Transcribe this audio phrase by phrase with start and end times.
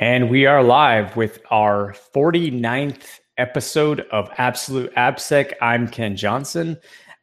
[0.00, 5.54] And we are live with our 49th episode of Absolute AppSec.
[5.60, 6.76] I'm Ken Johnson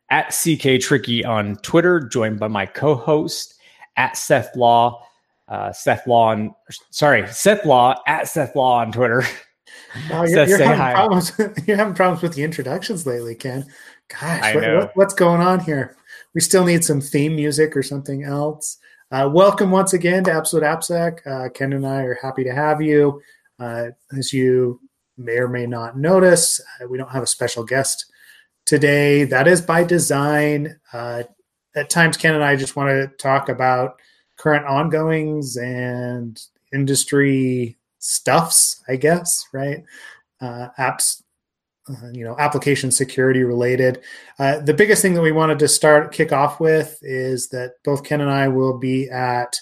[0.09, 3.55] at CK Tricky on Twitter, joined by my co-host
[3.95, 5.01] at Seth Law.
[5.47, 6.53] Uh, Seth Law on
[6.89, 9.23] sorry, Seth Law at Seth Law on Twitter.
[10.09, 11.31] you're, Seth, you're, having problems,
[11.65, 13.65] you're having problems with the introductions lately, Ken.
[14.09, 15.95] Gosh, what, what, what's going on here?
[16.33, 18.79] We still need some theme music or something else.
[19.11, 21.27] Uh, welcome once again to Absolute AppSec.
[21.27, 23.21] Uh, Ken and I are happy to have you.
[23.59, 24.79] Uh, as you
[25.15, 28.05] may or may not notice, uh, we don't have a special guest
[28.65, 29.23] today.
[29.23, 30.79] That is by design.
[30.91, 31.23] Uh,
[31.75, 33.99] at times, Ken and I just want to talk about
[34.37, 36.41] current ongoings and
[36.73, 39.83] industry stuffs, I guess, right?
[40.41, 41.21] Uh, apps
[41.89, 44.01] uh, you know application security related.
[44.39, 48.03] Uh, the biggest thing that we wanted to start kick off with is that both
[48.03, 49.59] Ken and I will be at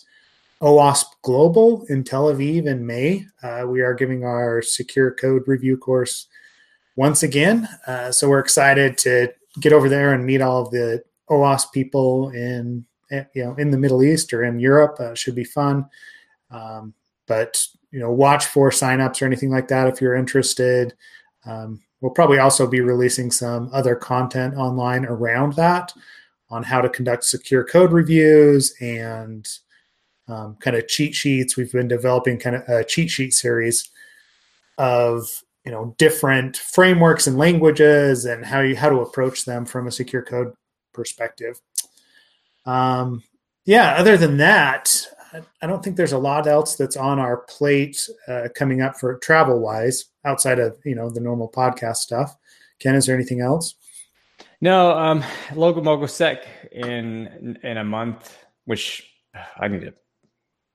[0.62, 3.26] OWASP Global in Tel Aviv in May.
[3.41, 6.27] Uh, we are giving our secure code review course
[6.96, 11.04] once again, uh, so we're excited to get over there and meet all of the
[11.30, 14.98] OWASP people in eh, you know in the Middle East or in Europe.
[14.99, 15.85] Uh, should be fun.
[16.52, 16.93] Um,
[17.27, 20.93] but you know, watch for signups or anything like that if you're interested.
[21.46, 25.93] Um, We'll probably also be releasing some other content online around that
[26.49, 29.48] on how to conduct secure code reviews and
[30.27, 31.55] um, kind of cheat sheets.
[31.55, 33.90] We've been developing kind of a cheat sheet series
[34.77, 35.29] of
[35.63, 39.91] you know different frameworks and languages and how you how to approach them from a
[39.91, 40.54] secure code
[40.93, 41.62] perspective.
[42.65, 43.24] Um,
[43.63, 45.07] yeah, other than that,
[45.62, 49.18] I don't think there's a lot else that's on our plate uh, coming up for
[49.20, 52.35] travel wise outside of you know the normal podcast stuff.
[52.79, 53.76] Ken, is there anything else?
[54.62, 59.07] No, um, LocoMocoSec in in a month, which
[59.57, 59.93] I need to.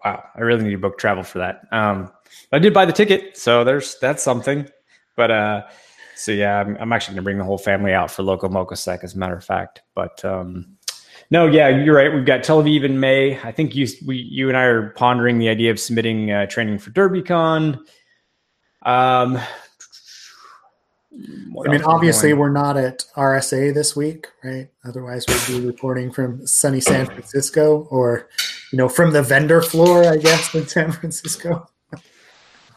[0.04, 1.62] Wow, I really need to book travel for that.
[1.72, 2.12] Um,
[2.52, 4.68] I did buy the ticket, so there's that's something.
[5.16, 5.62] But uh,
[6.16, 9.14] so yeah, I'm, I'm actually going to bring the whole family out for LocoMocoSec, as
[9.14, 9.82] a matter of fact.
[9.94, 10.76] But um,
[11.30, 12.12] no, yeah, you're right.
[12.12, 13.38] We've got Tel Aviv in May.
[13.40, 16.78] I think you we you and I are pondering the idea of submitting uh, training
[16.78, 17.80] for DerbyCon.
[18.88, 19.46] Um, I
[21.68, 24.70] mean, obviously, we're not at RSA this week, right?
[24.82, 28.30] Otherwise, we'd be reporting from sunny San Francisco or,
[28.72, 31.68] you know, from the vendor floor, I guess, in San Francisco.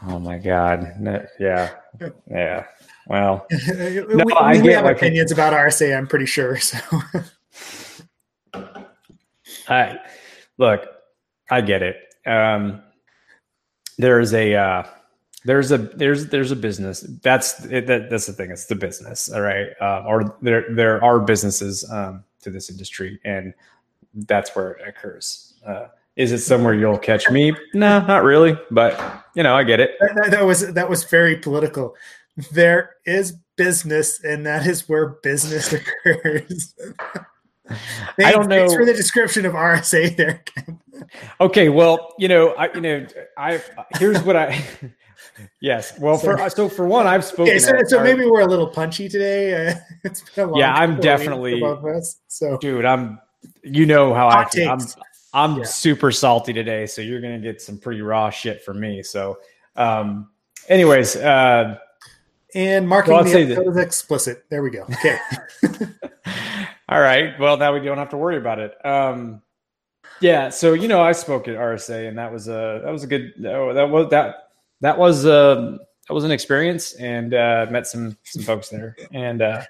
[0.04, 0.94] Oh my God!
[0.98, 1.74] No, yeah,
[2.28, 2.64] yeah.
[3.06, 5.96] Well, no, we, I we have opinions about RSA.
[5.96, 6.58] I'm pretty sure.
[6.58, 6.76] So.
[9.68, 9.98] I
[10.58, 10.88] look,
[11.52, 11.98] I get it.
[12.26, 12.82] Um,
[13.96, 14.82] there's a uh,
[15.44, 18.50] there's a there's there's a business that's it, that, that's the thing.
[18.50, 19.68] It's the business, all right.
[19.80, 23.54] Uh, or there there are businesses um, to this industry, and
[24.14, 25.54] that's where it occurs.
[25.66, 25.86] Uh,
[26.16, 27.54] is it somewhere you'll catch me?
[27.74, 28.56] No, not really.
[28.70, 29.92] But you know, I get it.
[30.00, 31.94] That, that was that was very political.
[32.52, 35.72] There is business, and that is where business
[36.04, 36.74] occurs.
[37.66, 38.58] Thanks, I don't know.
[38.58, 40.44] Thanks for the description of RSA there.
[41.40, 43.06] okay, well, you know, I, you know,
[43.38, 43.62] I
[43.98, 44.62] here's what I.
[45.60, 47.48] yes, well, so, for so for one, I've spoken.
[47.48, 49.68] Okay, so, so our, maybe we're a little punchy today.
[49.68, 49.74] Uh,
[50.04, 51.62] it's been a long yeah, I'm definitely.
[52.28, 53.18] So, dude, I'm.
[53.64, 54.70] You know how Hot I feel.
[54.70, 54.80] I'm.
[55.34, 55.64] I'm yeah.
[55.64, 59.02] super salty today, so you're gonna get some pretty raw shit from me.
[59.02, 59.38] So,
[59.76, 60.28] um,
[60.68, 61.78] anyways, uh,
[62.54, 64.44] and marking well, the episode explicit.
[64.50, 64.82] There we go.
[64.82, 65.18] Okay.
[66.88, 67.38] All right.
[67.38, 68.74] Well, now we don't have to worry about it.
[68.84, 69.40] Um,
[70.20, 70.50] yeah.
[70.50, 73.32] So you know, I spoke at RSA, and that was a that was a good
[73.38, 74.41] that was that
[74.82, 79.40] that was uh, that was an experience, and uh, met some some folks there, and
[79.40, 79.62] uh,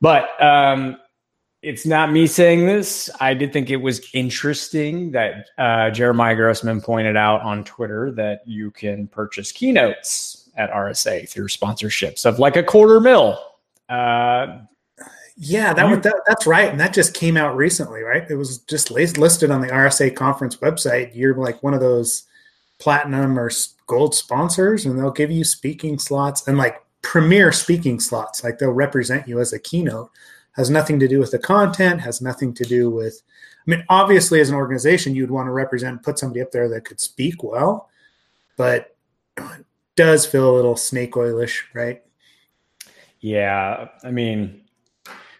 [0.00, 0.98] but um,
[1.62, 3.10] it's not me saying this.
[3.20, 8.42] I did think it was interesting that uh, Jeremiah Grossman pointed out on Twitter that
[8.46, 13.38] you can purchase keynotes at RSA through sponsorships of like a quarter mil.
[13.88, 14.60] Uh,
[15.38, 18.24] yeah, that, was, that that's right, and that just came out recently, right?
[18.30, 21.14] It was just listed on the RSA conference website.
[21.14, 22.22] You're like one of those
[22.78, 23.50] platinum or
[23.86, 28.42] gold sponsors, and they'll give you speaking slots and like premier speaking slots.
[28.42, 30.10] Like they'll represent you as a keynote.
[30.52, 32.00] Has nothing to do with the content.
[32.00, 33.22] Has nothing to do with.
[33.66, 36.84] I mean, obviously, as an organization, you'd want to represent, put somebody up there that
[36.84, 37.90] could speak well,
[38.56, 38.96] but
[39.96, 42.02] does feel a little snake oilish, right?
[43.20, 44.62] Yeah, I mean,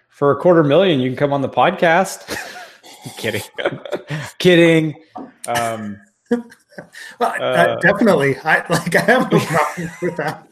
[0.08, 2.36] for a quarter million, you can come on the podcast.
[3.16, 3.42] kidding,
[4.38, 4.96] kidding.
[5.46, 6.00] Um,
[7.18, 8.94] well, uh, definitely, I like.
[8.94, 10.48] I have no problem with that.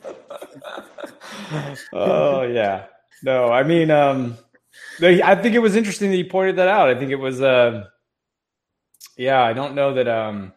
[1.92, 2.86] oh yeah,
[3.22, 4.36] no, I mean, um,
[5.02, 6.88] I think it was interesting that you pointed that out.
[6.88, 7.84] I think it was, uh,
[9.16, 10.08] yeah, I don't know that.
[10.08, 10.52] Um,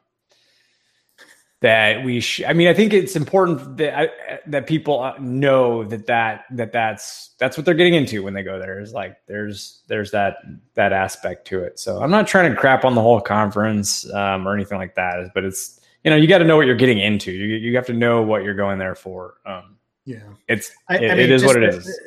[1.62, 4.12] that we sh- i mean i think it's important that
[4.46, 8.44] that people uh, know that that that that's that's what they're getting into when they
[8.44, 10.38] go there is like there's there's that
[10.76, 11.80] that aspect to it.
[11.80, 15.32] So i'm not trying to crap on the whole conference um, or anything like that
[15.34, 17.34] but it's you know you got to know what you're getting into.
[17.34, 19.36] You, you have to know what you're going there for.
[19.46, 20.20] Um, yeah.
[20.48, 22.00] it's I, it, I mean, it is what it is.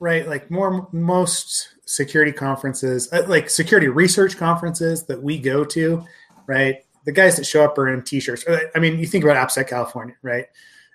[0.00, 6.04] right like more most security conferences uh, like security research conferences that we go to
[6.48, 8.46] right the guys that show up are in t-shirts.
[8.46, 10.46] Uh, I mean, you think about AppSec California, right?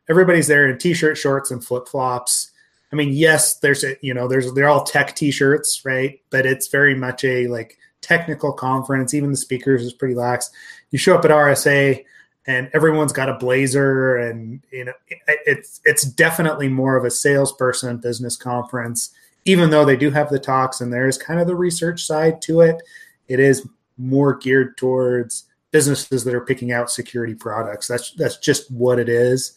[0.10, 2.52] Everybody's there in t-shirt, shorts, and flip flops.
[2.94, 6.22] I mean, yes, there's a you know, there's they're all tech t-shirts, right?
[6.30, 9.14] But it's very much a like technical conference.
[9.14, 10.52] Even the speakers is pretty lax.
[10.92, 12.04] You show up at RSA
[12.48, 14.94] and everyone's got a blazer and you know
[15.28, 19.12] it's it's definitely more of a salesperson business conference
[19.46, 22.62] even though they do have the talks and there's kind of the research side to
[22.62, 22.82] it
[23.28, 23.68] it is
[23.98, 27.88] more geared towards businesses that are picking out security products.
[27.88, 29.54] That's that's just what it is.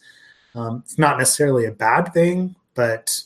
[0.55, 3.19] Um, it's not necessarily a bad thing, but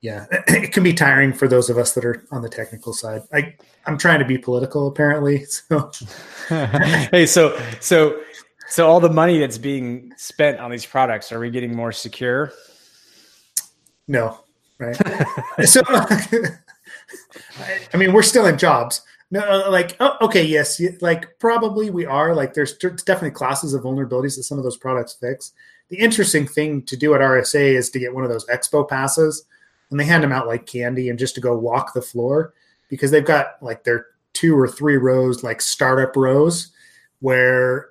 [0.00, 3.22] yeah, it can be tiring for those of us that are on the technical side.
[3.32, 3.54] I
[3.86, 5.46] I'm trying to be political apparently.
[5.68, 5.90] So
[6.48, 8.20] hey, so so
[8.68, 12.52] so all the money that's being spent on these products, are we getting more secure?
[14.08, 14.40] No,
[14.78, 14.96] right?
[15.64, 15.82] so
[17.92, 19.02] I mean, we're still in jobs.
[19.30, 22.34] No, uh, like oh, okay, yes, like probably we are.
[22.34, 25.52] Like there's definitely classes of vulnerabilities that some of those products fix.
[25.88, 29.44] The interesting thing to do at RSA is to get one of those expo passes,
[29.90, 32.54] and they hand them out like candy, and just to go walk the floor
[32.88, 36.70] because they've got like their two or three rows, like startup rows,
[37.20, 37.88] where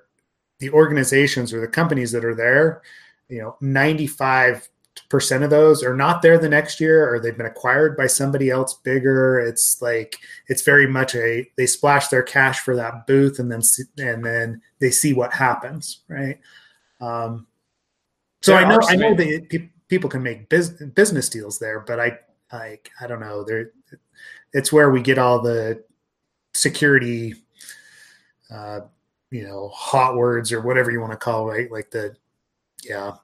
[0.58, 2.80] the organizations or the companies that are there,
[3.28, 4.68] you know, 95
[5.08, 8.50] percent of those are not there the next year or they've been acquired by somebody
[8.50, 9.38] else bigger.
[9.40, 13.62] It's like it's very much a they splash their cash for that booth and then
[13.98, 16.38] and then they see what happens right?
[17.00, 17.46] Um,
[18.42, 21.80] so there i know i know that pe- people can make business business deals there
[21.80, 22.16] but i
[22.52, 23.44] i i don't know.
[23.44, 23.72] There
[24.52, 25.82] it's where we get all the
[26.54, 27.34] security
[28.50, 28.80] uh
[29.30, 31.72] you know hot words or whatever you want to call it right?
[31.72, 32.14] Like the
[32.84, 33.16] yeah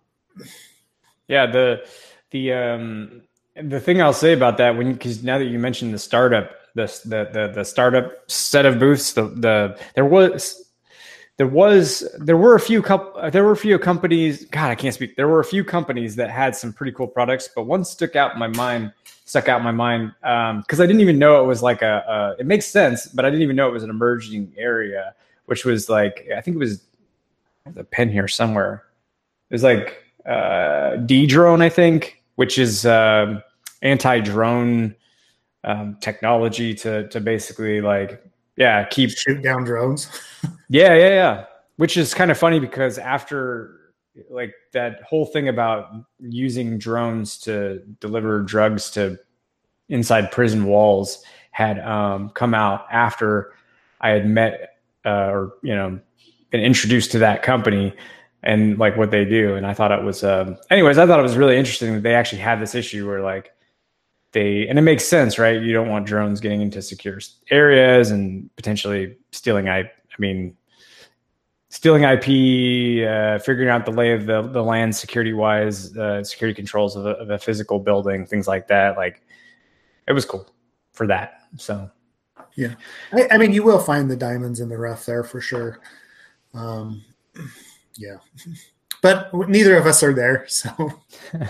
[1.29, 1.87] yeah, the
[2.31, 3.23] the um
[3.57, 6.87] the thing I'll say about that when because now that you mentioned the startup, the
[7.05, 10.71] the the, the startup set of booths, the the there was
[11.39, 14.95] there was there were a few couple there were a few companies god i can't
[14.95, 18.15] speak there were a few companies that had some pretty cool products but one stuck
[18.15, 18.93] out in my mind
[19.25, 22.05] stuck out in my mind because um, i didn't even know it was like a,
[22.39, 25.15] a, it makes sense but i didn't even know it was an emerging area
[25.47, 26.85] which was like i think it was
[27.67, 28.85] the pen here somewhere.
[29.51, 33.41] It was like uh, Dedrone, I think, which is uh,
[33.83, 34.95] anti-drone
[35.65, 38.23] um, technology to to basically like
[38.57, 40.09] yeah keep shoot down drones.
[40.69, 41.45] yeah, yeah, yeah.
[41.77, 43.93] Which is kind of funny because after
[44.29, 49.19] like that whole thing about using drones to deliver drugs to
[49.89, 53.53] inside prison walls had um, come out after
[54.01, 55.99] I had met uh, or you know
[56.51, 57.95] been introduced to that company
[58.43, 59.55] and like what they do.
[59.55, 62.15] And I thought it was, um, anyways, I thought it was really interesting that they
[62.15, 63.53] actually had this issue where like
[64.33, 65.61] they, and it makes sense, right?
[65.61, 69.69] You don't want drones getting into secure areas and potentially stealing.
[69.69, 70.57] I, I mean,
[71.69, 76.55] stealing IP, uh, figuring out the lay of the, the land security wise, uh, security
[76.55, 78.97] controls of a, of a physical building, things like that.
[78.97, 79.23] Like
[80.09, 80.51] it was cool
[80.93, 81.43] for that.
[81.57, 81.91] So,
[82.57, 82.75] yeah,
[83.13, 85.81] I, I mean, you will find the diamonds in the rough there for sure.
[86.53, 87.05] Um,
[87.97, 88.17] yeah.
[89.03, 90.71] But neither of us are there so.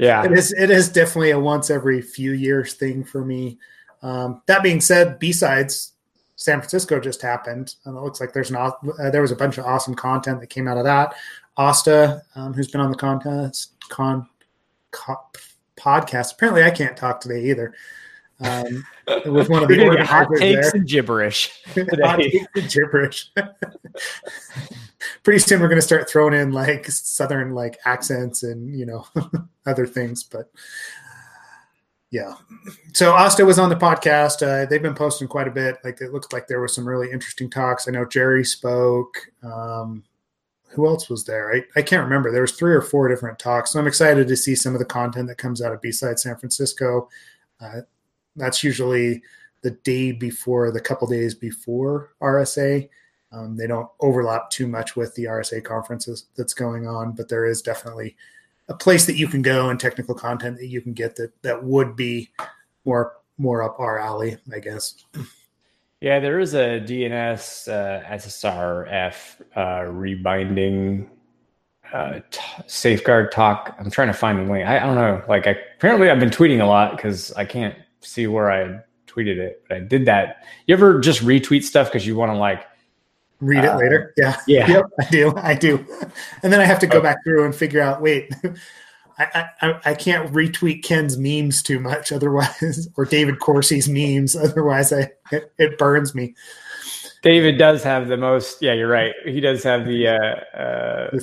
[0.00, 0.24] Yeah.
[0.24, 3.58] It is it is definitely a once every few years thing for me.
[4.02, 5.92] Um, that being said b-sides
[6.36, 7.74] san francisco just happened.
[7.84, 8.70] And it looks like there's an uh,
[9.10, 11.14] there was a bunch of awesome content that came out of that.
[11.58, 14.26] Asta um, who's been on the contest con,
[14.90, 15.18] con
[15.76, 16.32] podcast.
[16.32, 17.74] Apparently i can't talk today either.
[18.40, 18.86] Um,
[19.26, 20.80] with one of the hot takes there.
[20.80, 21.50] and gibberish.
[21.74, 23.30] hot takes and gibberish.
[25.22, 29.06] Pretty soon we're going to start throwing in like southern like accents and you know
[29.66, 30.50] other things, but
[32.10, 32.34] yeah.
[32.92, 34.42] So Asta was on the podcast.
[34.42, 35.76] Uh, they've been posting quite a bit.
[35.84, 37.86] Like it looks like there was some really interesting talks.
[37.86, 39.16] I know Jerry spoke.
[39.42, 40.02] Um,
[40.70, 41.54] who else was there?
[41.54, 42.30] I, I can't remember.
[42.30, 43.72] There was three or four different talks.
[43.72, 46.36] So I'm excited to see some of the content that comes out of B-side San
[46.36, 47.08] Francisco.
[47.60, 47.82] Uh,
[48.36, 49.22] that's usually
[49.62, 52.88] the day before, the couple days before RSA.
[53.32, 57.46] Um, they don't overlap too much with the RSA conferences that's going on, but there
[57.46, 58.16] is definitely
[58.68, 61.62] a place that you can go and technical content that you can get that that
[61.62, 62.30] would be
[62.84, 65.04] more more up our alley, I guess.
[66.00, 71.10] Yeah, there is a DNS uh, SSRF uh, rebinding
[71.92, 73.76] uh, t- safeguard talk.
[73.78, 74.66] I'm trying to find the link.
[74.66, 75.22] I, I don't know.
[75.28, 79.36] Like, I, apparently, I've been tweeting a lot because I can't see where I tweeted
[79.36, 79.62] it.
[79.68, 80.44] But I did that.
[80.66, 82.64] You ever just retweet stuff because you want to like
[83.40, 84.14] read it uh, later?
[84.16, 84.36] Yeah.
[84.46, 84.68] Yeah.
[84.68, 85.34] Yep, I do.
[85.36, 85.86] I do.
[86.42, 87.08] And then I have to go okay.
[87.08, 88.00] back through and figure out.
[88.00, 88.30] Wait,
[89.18, 94.92] I, I, I can't retweet Ken's memes too much, otherwise, or David Corsi's memes, otherwise,
[94.92, 96.34] I it, it, burns me.
[97.22, 98.62] David does have the most.
[98.62, 99.12] Yeah, you're right.
[99.26, 101.18] He does have the, uh, uh,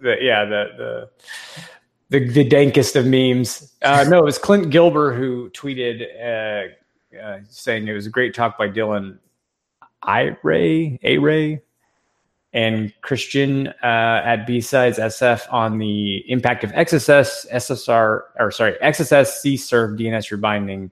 [0.00, 1.10] the yeah, the the
[2.18, 3.74] the, the dankest of memes.
[3.82, 8.34] Uh, no, it was Clint Gibler who tweeted uh, uh, saying it was a great
[8.34, 9.18] talk by Dylan
[10.02, 11.62] I Ray A Ray
[12.52, 19.28] and Christian uh, at B-Sides SF on the impact of XSS, SSR, or sorry, XSS
[19.38, 20.90] C-Serve DNS rebinding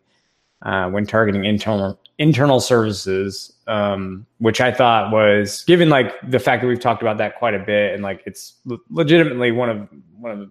[0.62, 6.62] uh, when targeting internal internal services, um, which I thought was given like the fact
[6.62, 8.55] that we've talked about that quite a bit, and like it's
[8.90, 9.88] legitimately one of
[10.19, 10.50] one of the,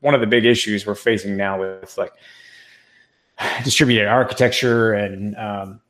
[0.00, 2.12] one of the big issues we're facing now with like
[3.64, 5.80] distributed architecture and um,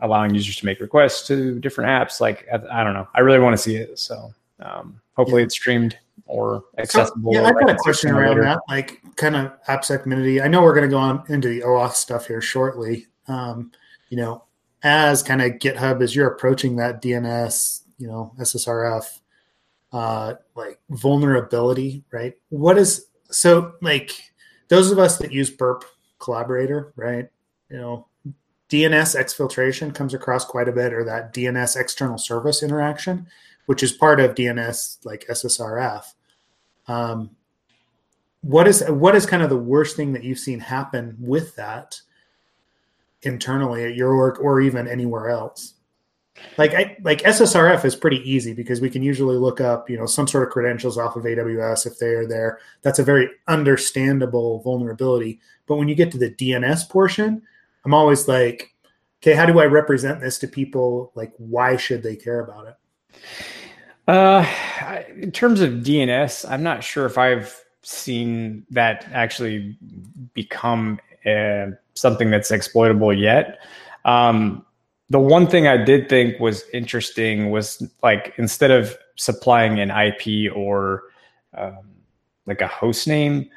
[0.00, 2.20] allowing users to make requests to different apps.
[2.20, 3.98] Like I, I don't know, I really want to see it.
[3.98, 5.46] So um, hopefully yeah.
[5.46, 7.32] it's streamed or accessible.
[7.32, 8.44] So, yeah, I've got a question around later.
[8.44, 10.42] that, like kind of AppSec Minity.
[10.42, 13.06] I know we're going to go on into the OAuth stuff here shortly.
[13.28, 13.72] Um,
[14.08, 14.44] you know,
[14.82, 19.20] as kind of GitHub as you're approaching that DNS, you know, SSRF,
[19.92, 22.34] uh, like vulnerability, right?
[22.50, 24.12] What is so like
[24.68, 25.84] those of us that use Burp
[26.18, 27.28] Collaborator, right?
[27.70, 28.06] You know,
[28.68, 33.26] DNS exfiltration comes across quite a bit, or that DNS external service interaction,
[33.66, 36.14] which is part of DNS like SSRF.
[36.88, 37.30] Um,
[38.42, 42.00] what is what is kind of the worst thing that you've seen happen with that
[43.22, 45.74] internally at your work or even anywhere else?
[46.58, 50.06] Like I, like SSRF is pretty easy because we can usually look up you know
[50.06, 52.58] some sort of credentials off of AWS if they are there.
[52.82, 55.40] That's a very understandable vulnerability.
[55.66, 57.42] But when you get to the DNS portion,
[57.86, 58.74] I'm always like,
[59.22, 61.12] okay, how do I represent this to people?
[61.14, 62.76] Like, why should they care about it?
[64.08, 64.44] Uh,
[65.16, 69.78] in terms of DNS, I'm not sure if I've seen that actually
[70.34, 73.60] become uh, something that's exploitable yet.
[74.04, 74.66] Um,
[75.08, 80.52] the one thing I did think was interesting was like instead of supplying an IP
[80.54, 81.04] or
[81.54, 81.88] um,
[82.46, 83.48] like a host name,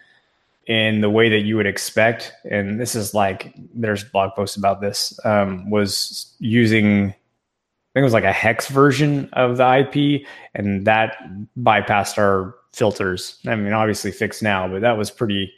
[0.70, 2.32] in the way that you would expect.
[2.50, 5.20] And this is like there's blog posts about this.
[5.26, 10.86] Um, was using I think it was like a hex version of the IP, and
[10.86, 11.18] that
[11.58, 13.40] bypassed our filters.
[13.48, 15.52] I mean, obviously fixed now, but that was pretty.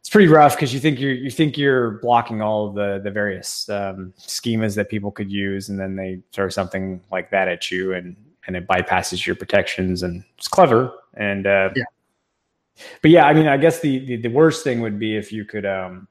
[0.00, 3.68] It's pretty rough because you think you're you think you're blocking all the the various
[3.68, 7.94] um, schemas that people could use, and then they throw something like that at you,
[7.94, 8.16] and
[8.48, 10.92] and it bypasses your protections, and it's clever.
[11.14, 11.84] And uh, yeah
[13.00, 15.44] but yeah, I mean, I guess the, the, the worst thing would be if you
[15.44, 16.08] could um,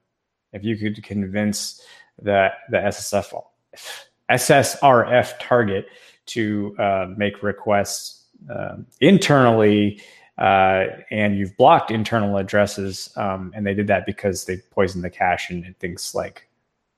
[0.54, 1.82] if you could convince
[2.22, 3.44] the the SSF
[4.30, 5.88] SSRF target
[6.28, 10.02] to uh, make requests uh, internally,
[10.38, 15.10] uh, and you've blocked internal addresses, um, and they did that because they poisoned the
[15.10, 16.48] cache and it thinks like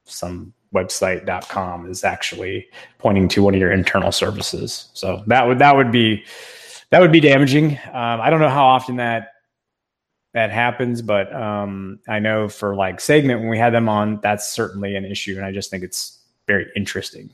[0.06, 2.68] some website.com is actually
[2.98, 4.90] pointing to one of your internal services.
[4.94, 6.24] So that would that would be
[6.90, 7.80] that would be damaging.
[7.88, 9.33] Um, I don't know how often that
[10.34, 11.02] that happens.
[11.02, 15.06] But um, I know for like segment when we had them on, that's certainly an
[15.06, 17.32] issue, and I just think it's very interesting.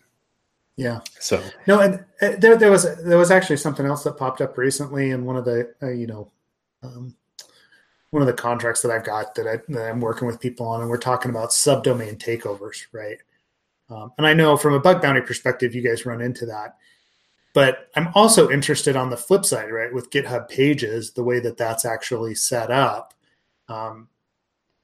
[0.76, 1.02] Yeah.
[1.20, 4.58] So no, and uh, there there was there was actually something else that popped up
[4.58, 6.32] recently in one of the uh, you know.
[6.82, 7.16] Um,
[8.12, 10.82] one of the contracts that I've got that, I, that I'm working with people on,
[10.82, 13.18] and we're talking about subdomain takeovers, right?
[13.90, 16.78] Um, and I know from a bug bounty perspective, you guys run into that.
[17.54, 19.94] But I'm also interested on the flip side, right?
[19.94, 23.14] With GitHub Pages, the way that that's actually set up.
[23.68, 24.08] Um,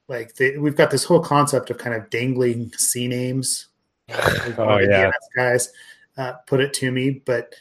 [0.08, 3.66] like they, we've got this whole concept of kind of dangling CNAMEs.
[4.58, 5.72] oh yeah, guys
[6.18, 7.56] uh, put it to me, but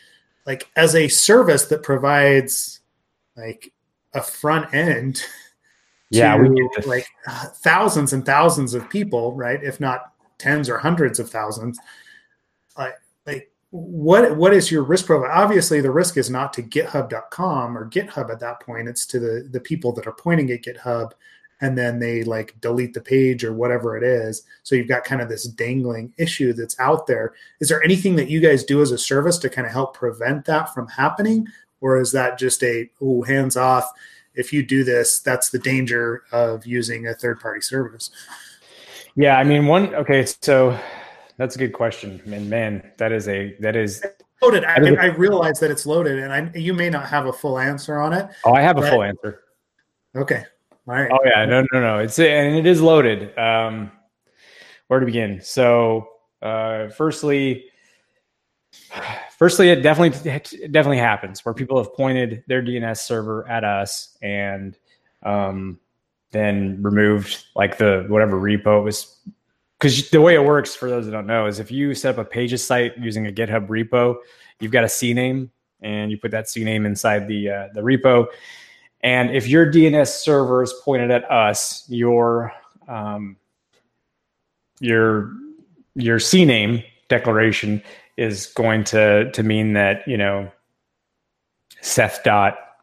[0.47, 2.81] like as a service that provides
[3.37, 3.73] like
[4.13, 5.23] a front end.
[6.11, 9.63] yeah, we get like uh, thousands and thousands of people, right?
[9.63, 11.79] If not tens or hundreds of thousands.
[13.27, 15.29] Like what what is your risk profile?
[15.33, 18.89] Obviously, the risk is not to GitHub.com or GitHub at that point.
[18.89, 21.11] It's to the the people that are pointing at GitHub,
[21.61, 24.45] and then they like delete the page or whatever it is.
[24.63, 27.35] So you've got kind of this dangling issue that's out there.
[27.59, 30.45] Is there anything that you guys do as a service to kind of help prevent
[30.45, 31.49] that from happening,
[31.81, 33.91] or is that just a oh hands off?
[34.37, 38.11] If you do this, that's the danger of using a third party service.
[39.17, 40.79] Yeah, I mean, one okay, so
[41.37, 42.21] That's a good question.
[42.27, 44.05] And man, that is a that is
[44.41, 44.65] loaded.
[44.65, 47.99] I, I realize that it's loaded, and I you may not have a full answer
[47.99, 48.29] on it.
[48.45, 49.41] Oh, I have a full answer.
[50.17, 50.45] Okay.
[50.87, 51.11] All right.
[51.11, 51.99] Oh yeah, no, no, no.
[51.99, 53.37] It's and it is loaded.
[53.39, 53.91] Um,
[54.89, 55.41] where to begin?
[55.43, 56.09] So,
[56.43, 57.65] uh, firstly,
[59.39, 64.17] firstly, it definitely it definitely happens where people have pointed their DNS server at us
[64.23, 64.79] and
[65.23, 65.81] um,
[66.33, 69.21] then removed like the whatever repo it was
[69.79, 72.27] because the way it works for those that don't know is if you set up
[72.27, 74.17] a pages site using a GitHub repo,
[74.61, 75.51] you've got a CNAME
[75.83, 78.27] and you put that CNAME inside the uh, the repo.
[79.03, 82.53] And if your DNS server is pointed at us, your
[82.89, 83.37] um,
[84.81, 85.33] your
[85.95, 87.83] your CNAME declaration
[88.17, 90.51] is going to to mean that you know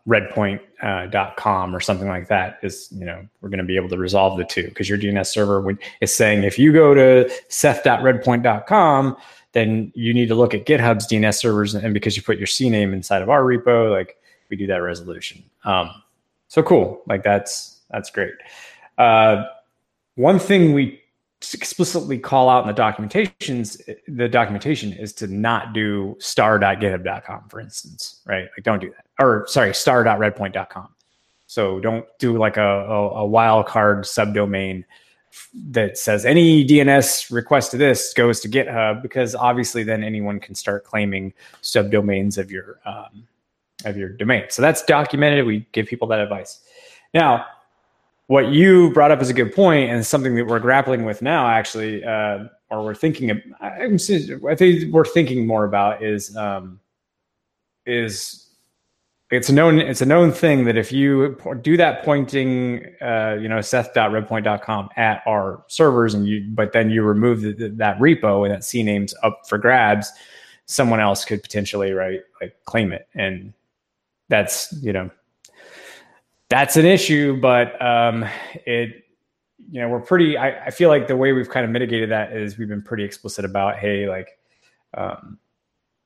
[0.07, 3.97] seth.redpoint.com uh, or something like that is you know we're going to be able to
[3.97, 9.17] resolve the two because your DNS server is saying if you go to seth.redpoint.com
[9.53, 12.93] then you need to look at GitHub's DNS servers and because you put your CNAME
[12.93, 14.17] inside of our repo like
[14.49, 15.43] we do that resolution.
[15.65, 15.89] Um,
[16.47, 17.01] so cool.
[17.07, 18.33] Like that's that's great.
[18.97, 19.45] Uh,
[20.15, 21.00] one thing we
[21.53, 28.21] explicitly call out in the documentations the documentation is to not do star.github.com for instance
[28.25, 28.47] right?
[28.55, 29.05] Like don't do that.
[29.19, 30.89] Or sorry star.redpoint.com
[31.47, 34.83] so don't do like a, a, a wildcard subdomain
[35.69, 40.53] that says any dns request to this goes to github because obviously then anyone can
[40.53, 41.33] start claiming
[41.63, 43.25] subdomains of your um,
[43.85, 44.45] of your domain.
[44.49, 45.45] So that's documented.
[45.45, 46.61] We give people that advice.
[47.13, 47.45] Now
[48.31, 51.47] what you brought up is a good point and something that we're grappling with now
[51.47, 53.87] actually uh, or we're thinking of, I,
[54.55, 56.79] think we're thinking more about is um,
[57.85, 58.47] is
[59.31, 63.49] it's a known it's a known thing that if you do that pointing uh, you
[63.49, 68.53] know seth.redpoint.com at our servers and you but then you remove the, that repo and
[68.53, 70.09] that cname's up for grabs
[70.71, 73.07] someone else could potentially right like claim it.
[73.13, 73.53] And
[74.29, 75.11] that's you know
[76.51, 78.25] that's an issue, but um,
[78.65, 79.05] it,
[79.71, 80.37] you know, we're pretty.
[80.37, 83.05] I, I, feel like the way we've kind of mitigated that is we've been pretty
[83.05, 84.37] explicit about, hey, like,
[84.93, 85.39] um,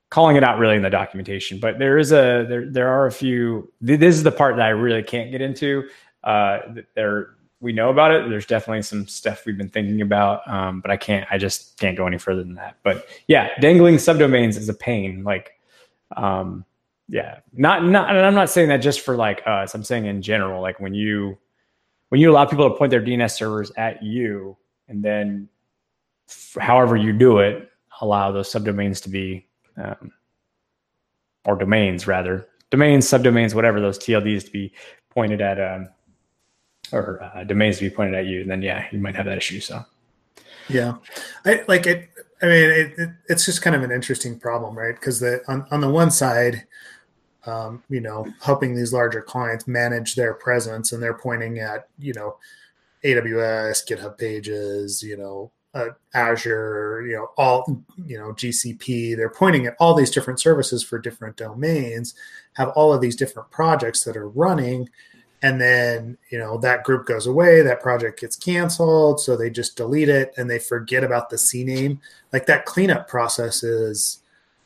[0.08, 1.58] calling it out really in the documentation.
[1.58, 3.72] But there is a there there are a few.
[3.80, 5.88] This is the part that I really can't get into.
[6.22, 6.60] Uh,
[6.94, 7.30] there
[7.60, 8.30] we know about it.
[8.30, 11.26] There's definitely some stuff we've been thinking about, um, but I can't.
[11.28, 12.76] I just can't go any further than that.
[12.84, 15.24] But yeah, dangling subdomains is a pain.
[15.24, 15.58] Like,
[16.16, 16.64] um,
[17.08, 17.40] yeah.
[17.52, 19.74] Not not and i'm not saying that just for like us.
[19.74, 21.38] I'm saying in general like when you
[22.08, 24.56] when you allow people to point their dns servers at you
[24.88, 25.48] and then
[26.58, 30.12] however you do it allow those subdomains to be um,
[31.44, 34.72] or domains rather domains subdomains whatever those tlds to be
[35.10, 35.88] pointed at um,
[36.92, 39.38] or uh, domains to be pointed at you and then yeah you might have that
[39.38, 39.84] issue so.
[40.68, 40.96] Yeah.
[41.44, 42.08] I like it
[42.42, 44.94] i mean it, it, it's just kind of an interesting problem right?
[44.94, 46.66] Because the on, on the one side
[47.46, 52.12] um, you know, helping these larger clients manage their presence, and they're pointing at you
[52.12, 52.36] know,
[53.04, 59.16] AWS, GitHub Pages, you know, uh, Azure, you know, all you know, GCP.
[59.16, 62.14] They're pointing at all these different services for different domains,
[62.54, 64.88] have all of these different projects that are running,
[65.42, 69.76] and then you know that group goes away, that project gets canceled, so they just
[69.76, 71.98] delete it and they forget about the CNAME.
[72.32, 74.22] Like that cleanup process is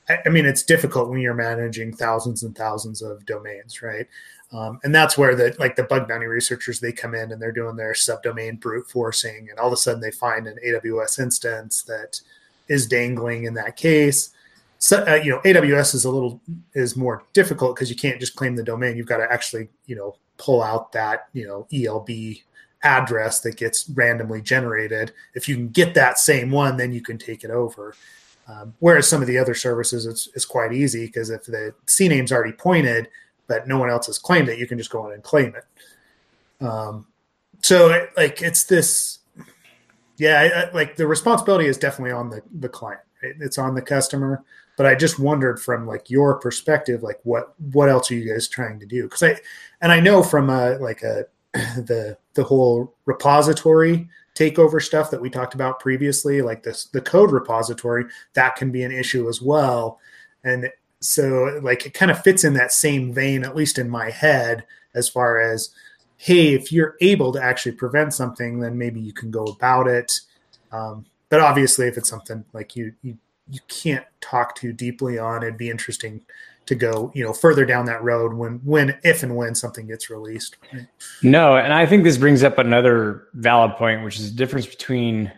[0.09, 4.09] I mean, it's difficult when you're managing thousands and thousands of domains, right?
[4.53, 7.53] Um, and that's where the like the bug bounty researchers they come in and they're
[7.53, 11.83] doing their subdomain brute forcing, and all of a sudden they find an AWS instance
[11.83, 12.21] that
[12.69, 14.31] is dangling in that case.
[14.79, 16.41] So uh, you know, AWS is a little
[16.75, 18.97] is more difficult because you can't just claim the domain.
[18.97, 22.39] You've got to actually you know pull out that you know ELB
[22.83, 25.13] address that gets randomly generated.
[25.35, 27.95] If you can get that same one, then you can take it over.
[28.51, 32.33] Um, whereas some of the other services, it's, it's quite easy because if the CNAME's
[32.33, 33.09] already pointed,
[33.47, 36.65] but no one else has claimed it, you can just go in and claim it.
[36.65, 37.07] Um,
[37.63, 39.19] so like it's this,
[40.17, 43.01] yeah, I, like the responsibility is definitely on the, the client.
[43.23, 43.35] Right?
[43.41, 44.45] It's on the customer.
[44.77, 48.49] But I just wondered from like your perspective, like what what else are you guys
[48.49, 49.03] trying to do?
[49.03, 49.37] Because I
[49.83, 54.09] and I know from a like a the the whole repository
[54.40, 58.83] takeover stuff that we talked about previously, like this the code repository, that can be
[58.83, 59.98] an issue as well.
[60.44, 64.11] And so like it kind of fits in that same vein, at least in my
[64.11, 65.70] head, as far as
[66.16, 70.20] hey, if you're able to actually prevent something, then maybe you can go about it.
[70.70, 73.18] Um, but obviously, if it's something like you you
[73.50, 76.22] you can't talk too deeply on, it'd be interesting
[76.71, 80.09] to go you know further down that road when when if and when something gets
[80.09, 80.57] released
[81.23, 85.31] no and i think this brings up another valid point which is the difference between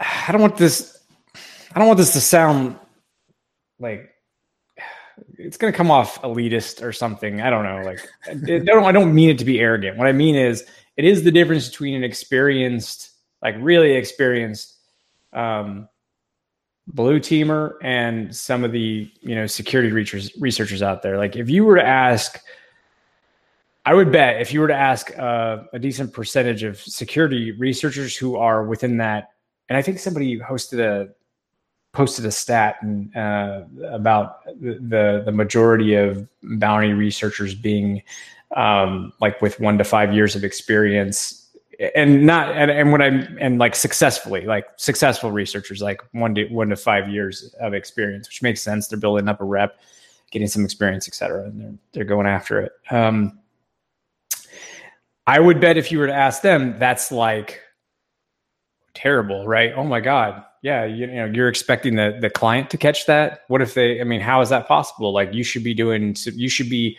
[0.00, 0.98] I don't want this.
[1.74, 2.76] I don't want this to sound
[3.78, 4.10] like
[5.36, 7.40] it's going to come off elitist or something.
[7.40, 7.82] I don't know.
[7.84, 9.96] Like, I don't, I don't mean it to be arrogant.
[9.96, 10.64] What I mean is,
[10.96, 13.10] it is the difference between an experienced,
[13.42, 14.76] like really experienced,
[15.32, 15.88] um,
[16.88, 19.90] blue teamer and some of the you know security
[20.38, 21.18] researchers out there.
[21.18, 22.40] Like, if you were to ask,
[23.84, 28.16] I would bet if you were to ask uh, a decent percentage of security researchers
[28.16, 29.32] who are within that,
[29.68, 31.08] and I think somebody hosted a
[31.92, 38.02] posted a stat and, uh, about the the majority of bounty researchers being
[38.56, 41.47] um, like with one to five years of experience
[41.94, 46.46] and not and, and what I'm and like successfully like successful researchers like one to
[46.48, 48.88] one to five years of experience, which makes sense.
[48.88, 49.78] They're building up a rep,
[50.30, 52.72] getting some experience, etc., and they're they're going after it.
[52.90, 53.38] Um,
[55.26, 57.60] I would bet if you were to ask them, that's like
[58.94, 59.72] terrible, right?
[59.76, 63.42] Oh my god, yeah, you, you, know, you're expecting the the client to catch that.
[63.48, 64.00] What if they?
[64.00, 65.12] I mean, how is that possible?
[65.12, 66.16] Like, you should be doing.
[66.24, 66.98] You should be.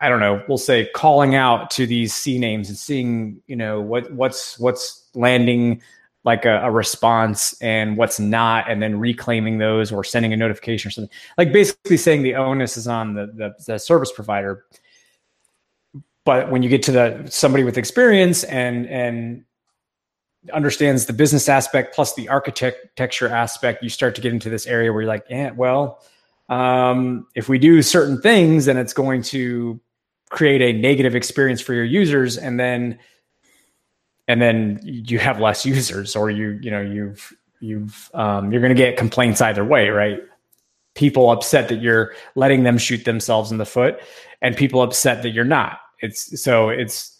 [0.00, 0.42] I don't know.
[0.48, 5.08] We'll say calling out to these C names and seeing, you know, what what's what's
[5.14, 5.82] landing
[6.24, 10.88] like a, a, response and what's not, and then reclaiming those or sending a notification
[10.88, 11.16] or something.
[11.38, 14.64] Like basically saying the onus is on the, the, the service provider.
[16.24, 19.44] But when you get to the somebody with experience and and
[20.52, 24.92] understands the business aspect plus the architecture aspect, you start to get into this area
[24.92, 26.02] where you're like, yeah, well,
[26.48, 29.80] um, if we do certain things, then it's going to
[30.30, 32.98] create a negative experience for your users, and then
[34.28, 38.74] and then you have less users, or you you know you've you've um, you're going
[38.74, 40.20] to get complaints either way, right?
[40.94, 44.00] People upset that you're letting them shoot themselves in the foot,
[44.42, 45.78] and people upset that you're not.
[46.00, 47.16] It's so it's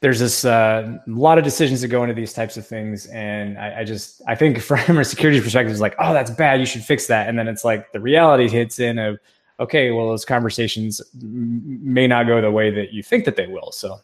[0.00, 3.58] there's this uh, a lot of decisions that go into these types of things and
[3.58, 6.66] I, I, just i think from a security perspective it's like oh that's bad you
[6.66, 9.18] should fix that and then it's like the reality hits in of
[9.60, 13.46] okay well those conversations m- may not go the way that you think that they
[13.46, 13.98] will so.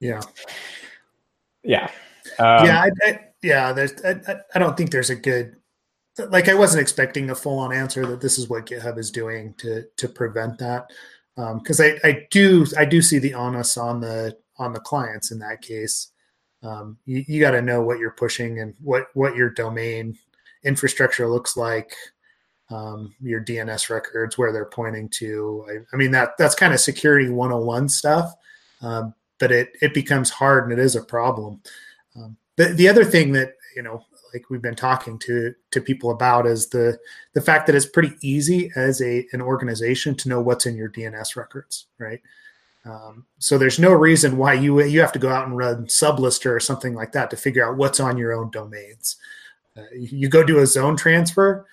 [0.00, 0.22] Yeah.
[1.62, 1.90] Yeah.
[2.38, 5.56] Um, yeah I, I, yeah there's I, I don't think there's a good
[6.28, 9.84] like i wasn't expecting a full-on answer that this is what github is doing to
[9.96, 10.90] to prevent that
[11.54, 15.30] because um, I, I do I do see the onus on the on the clients
[15.30, 16.08] in that case.
[16.62, 20.18] Um, you, you got to know what you're pushing and what what your domain
[20.64, 21.94] infrastructure looks like,
[22.70, 25.66] um, your DNS records, where they're pointing to.
[25.68, 28.32] I, I mean that that's kind of security 101 stuff,
[28.80, 31.60] um, but it it becomes hard and it is a problem.
[32.16, 36.10] Um, the the other thing that you know like we've been talking to to people
[36.10, 36.98] about is the
[37.32, 40.88] the fact that it's pretty easy as a an organization to know what's in your
[40.88, 42.20] DNS records, right?
[42.84, 46.56] Um, so there's no reason why you you have to go out and run Sublist3r
[46.56, 49.16] or something like that to figure out what's on your own domains.
[49.76, 51.66] Uh, you, go do a zone transfer,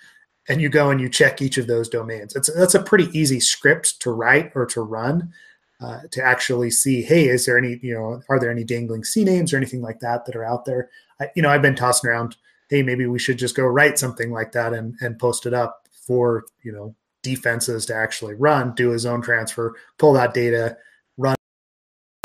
[0.48, 2.34] and you go and you check each of those domains.
[2.34, 5.32] It's that's a pretty easy script to write or to run
[5.80, 7.02] uh, to actually see.
[7.02, 10.00] Hey, is there any you know are there any dangling C names or anything like
[10.00, 10.90] that that are out there?
[11.20, 12.36] I, you know, I've been tossing around.
[12.70, 15.88] Hey, maybe we should just go write something like that and and post it up
[16.06, 20.76] for you know defenses to actually run, do a zone transfer, pull that data
[21.16, 21.36] run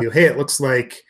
[0.00, 1.04] hey, it looks like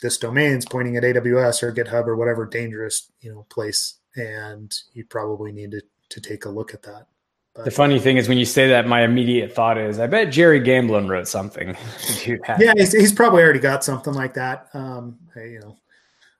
[0.00, 5.04] this domain's pointing at AWS or GitHub or whatever dangerous you know place, and you
[5.04, 5.82] probably need to
[6.14, 7.08] to take a look at that.
[7.54, 10.32] But, the funny thing is, when you say that, my immediate thought is, I bet
[10.32, 11.76] Jerry Gamblin wrote something.
[12.26, 14.68] yeah, he's, he's, probably already got something like that.
[14.74, 15.76] Um, you know,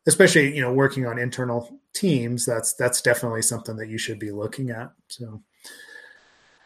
[0.07, 2.45] especially you know working on internal teams.
[2.45, 4.91] That's that's definitely something that you should be looking at.
[5.07, 5.41] So,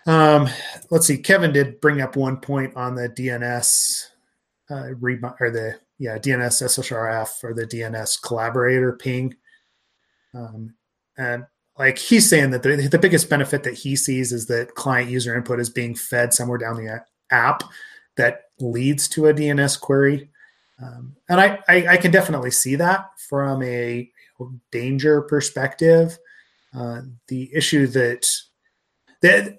[0.06, 0.48] um,
[0.90, 1.18] let's see.
[1.18, 4.04] Kevin did bring up one point on the DNS
[4.70, 4.92] uh,
[5.40, 9.34] or the yeah DNS SSRF or the DNS collaborator ping,
[10.32, 10.74] um,
[11.18, 11.44] and
[11.78, 15.36] like he's saying that the, the biggest benefit that he sees is that client user
[15.36, 17.62] input is being fed somewhere down the app
[18.16, 20.28] that leads to a DNS query.
[20.82, 24.08] Um, and I, I, I, can definitely see that from a
[24.70, 26.16] danger perspective.
[26.76, 28.26] Uh, the issue that
[29.22, 29.58] that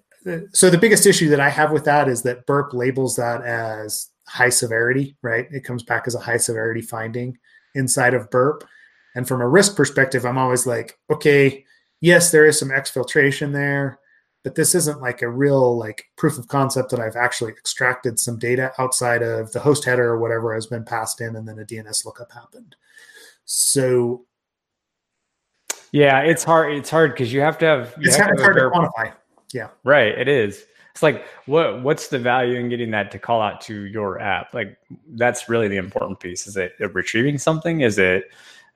[0.54, 4.12] so the biggest issue that I have with that is that Burp labels that as
[4.30, 5.48] high severity, right?
[5.52, 7.38] It comes back as a high severity finding
[7.76, 8.64] inside of burp.
[9.16, 11.66] And from a risk perspective, I'm always like, okay,
[12.02, 14.00] yes, there is some exfiltration there,
[14.44, 18.38] but this isn't like a real like proof of concept that I've actually extracted some
[18.38, 21.66] data outside of the host header or whatever has been passed in and then a
[21.66, 22.76] DNS lookup happened.
[23.46, 24.26] So
[25.92, 26.74] yeah, it's hard.
[26.74, 27.96] It's hard because you have to have.
[28.00, 29.14] it's, have to, hard to quantify.
[29.54, 29.70] Yeah.
[29.84, 30.18] Right.
[30.18, 30.66] It is
[31.00, 34.54] it's like what what's the value in getting that to call out to your app
[34.54, 34.78] like
[35.16, 38.26] that's really the important piece is it retrieving something is it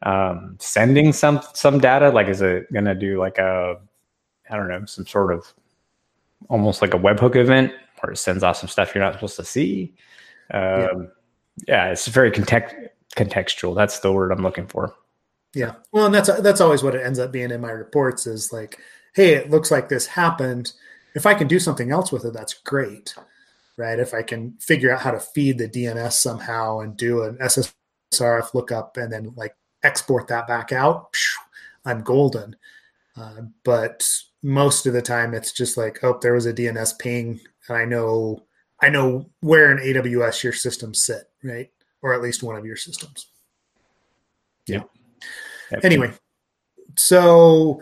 [0.04, 2.10] um, sending some some data?
[2.10, 3.80] Like, is it going to do like a
[4.50, 5.54] I don't know some sort of
[6.50, 9.46] almost like a webhook event where it sends off some stuff you're not supposed to
[9.46, 9.94] see?
[10.52, 10.94] Um, yeah.
[11.68, 12.76] yeah, it's very context
[13.16, 13.76] contextual.
[13.76, 14.94] That's the word I'm looking for.
[15.54, 18.52] Yeah, well, and that's that's always what it ends up being in my reports is
[18.52, 18.80] like,
[19.14, 20.74] hey, it looks like this happened.
[21.16, 23.14] If I can do something else with it, that's great,
[23.78, 24.00] right?
[24.00, 28.56] If I can figure out how to feed the DNS somehow and do an SSRF
[28.56, 31.16] lookup and then like export that back out,
[31.86, 32.56] I'm golden.
[33.16, 34.08] Uh, but
[34.42, 37.86] most of the time, it's just like, oh, there was a DNS ping, and I
[37.86, 38.44] know
[38.82, 41.70] I know where in AWS your systems sit, right?
[42.02, 43.28] Or at least one of your systems.
[44.68, 44.84] Yeah.
[45.84, 46.12] Anyway,
[46.98, 47.82] so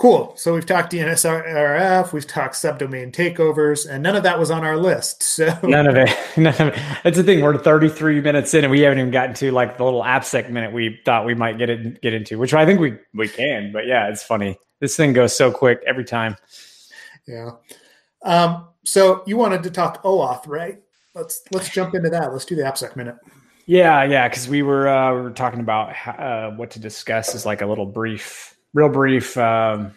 [0.00, 0.32] cool.
[0.34, 4.76] So we've talked DNSRF, we've talked subdomain takeovers, and none of that was on our
[4.76, 5.22] list.
[5.30, 6.10] So none of it.
[6.36, 6.74] None of it.
[7.04, 7.40] That's the thing.
[7.40, 10.72] We're 33 minutes in, and we haven't even gotten to like the little AppSec minute
[10.72, 13.72] we thought we might get it get into, which I think we we can.
[13.72, 14.58] But yeah, it's funny.
[14.80, 16.36] This thing goes so quick every time.
[17.26, 17.52] Yeah.
[18.22, 20.80] Um, so you wanted to talk OAuth, right?
[21.14, 22.32] Let's let's jump into that.
[22.32, 23.16] Let's do the AppSec minute.
[23.66, 27.46] Yeah, yeah, because we were uh, we were talking about uh, what to discuss is
[27.46, 29.92] like a little brief, real brief um,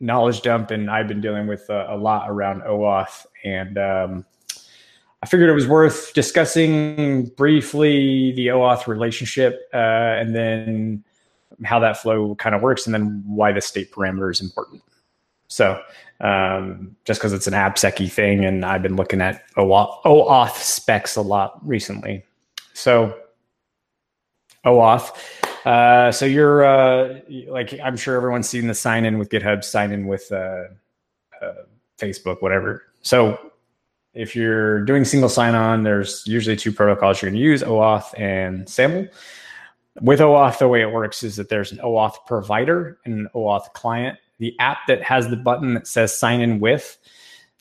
[0.00, 4.24] knowledge dump, and I've been dealing with uh, a lot around OAuth, and um,
[5.22, 11.04] I figured it was worth discussing briefly the OAuth relationship, uh, and then
[11.64, 14.82] how that flow kind of works, and then why the state parameter is important.
[15.48, 15.80] So,
[16.20, 21.16] um, just because it's an AppSecy thing, and I've been looking at OAuth, OAuth specs
[21.16, 22.24] a lot recently.
[22.72, 23.16] So,
[24.64, 25.16] OAuth.
[25.64, 29.92] Uh, so you're uh, like I'm sure everyone's seen the sign in with GitHub, sign
[29.92, 30.64] in with uh,
[31.40, 31.52] uh,
[31.98, 32.82] Facebook, whatever.
[33.02, 33.52] So
[34.12, 38.18] if you're doing single sign on, there's usually two protocols you're going to use: OAuth
[38.18, 39.08] and SAML.
[40.00, 43.72] With OAuth, the way it works is that there's an OAuth provider and an OAuth
[43.74, 44.18] client.
[44.38, 46.98] The app that has the button that says sign in with,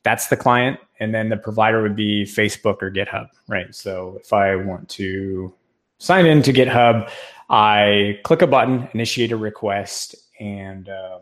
[0.02, 3.76] that's the client and then the provider would be Facebook or GitHub, right?
[3.76, 5.54] So if I want to
[5.98, 7.12] sign in to GitHub,
[7.54, 11.22] I click a button, initiate a request, and um,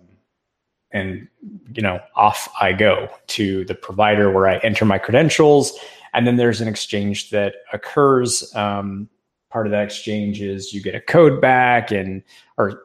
[0.92, 1.28] and
[1.74, 5.78] you know off I go to the provider where I enter my credentials,
[6.14, 8.56] and then there's an exchange that occurs.
[8.56, 9.10] Um,
[9.50, 12.24] part of that exchange is you get a code back, and
[12.58, 12.84] or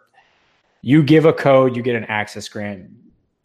[0.83, 2.91] you give a code, you get an access grant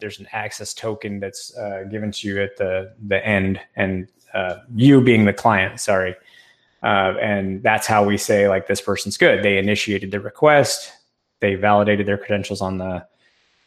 [0.02, 4.56] there's an access token that's uh, given to you at the the end, and uh,
[4.74, 5.78] you being the client.
[5.78, 6.16] Sorry,
[6.82, 9.42] uh, and that's how we say like this person's good.
[9.42, 10.92] They initiated the request.
[11.40, 13.06] They validated their credentials on the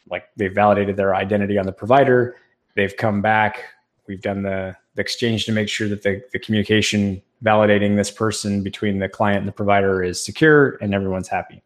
[0.08, 2.36] like they validated their identity on the provider.
[2.74, 3.64] They've come back.
[4.06, 8.62] We've done the, the exchange to make sure that the, the communication validating this person
[8.62, 11.62] between the client and the provider is secure and everyone's happy.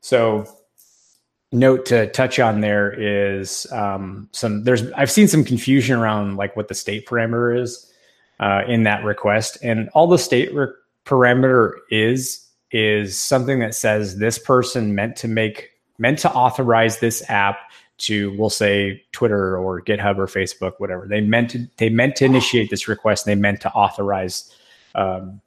[0.00, 0.46] So
[1.52, 6.56] note to touch on there is um, some there's I've seen some confusion around like
[6.56, 7.90] what the state parameter is
[8.40, 10.68] uh, in that request, and all the state re-
[11.04, 17.22] parameter is is something that says this person meant to make meant to authorize this
[17.30, 17.58] app
[17.96, 22.24] to we'll say Twitter or GitHub or Facebook, whatever they meant to they meant to
[22.24, 23.26] initiate this request.
[23.26, 24.52] And they meant to authorize
[24.94, 25.40] um,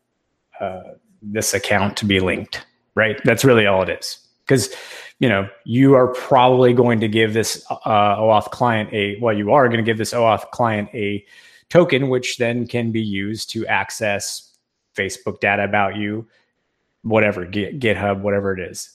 [0.60, 0.82] uh,
[1.22, 2.66] this account to be linked.
[2.96, 3.20] Right.
[3.26, 4.74] That's really all it is because
[5.20, 9.52] you know, you are probably going to give this uh, OAuth client a, well, you
[9.52, 11.26] are going to give this OAuth client a
[11.70, 14.54] token, which then can be used to access
[14.96, 16.28] Facebook data about you,
[17.04, 18.90] whatever, GitHub, whatever it is.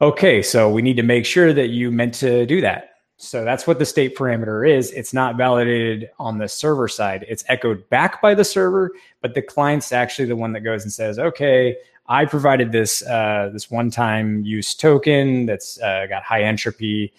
[0.00, 2.90] Okay, so we need to make sure that you meant to do that.
[3.16, 4.92] So that's what the state parameter is.
[4.92, 7.26] It's not validated on the server side.
[7.28, 10.92] It's echoed back by the server, but the client's actually the one that goes and
[10.92, 16.42] says, okay, I provided this uh, this one time use token that's uh, got high
[16.42, 17.12] entropy.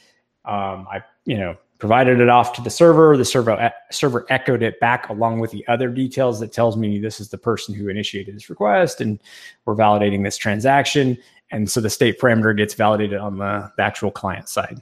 [0.46, 3.18] Um, I you know provided it off to the server.
[3.18, 7.20] The server server echoed it back along with the other details that tells me this
[7.20, 9.20] is the person who initiated this request, and
[9.66, 11.18] we're validating this transaction.
[11.52, 14.82] And so the state parameter gets validated on the, the actual client side.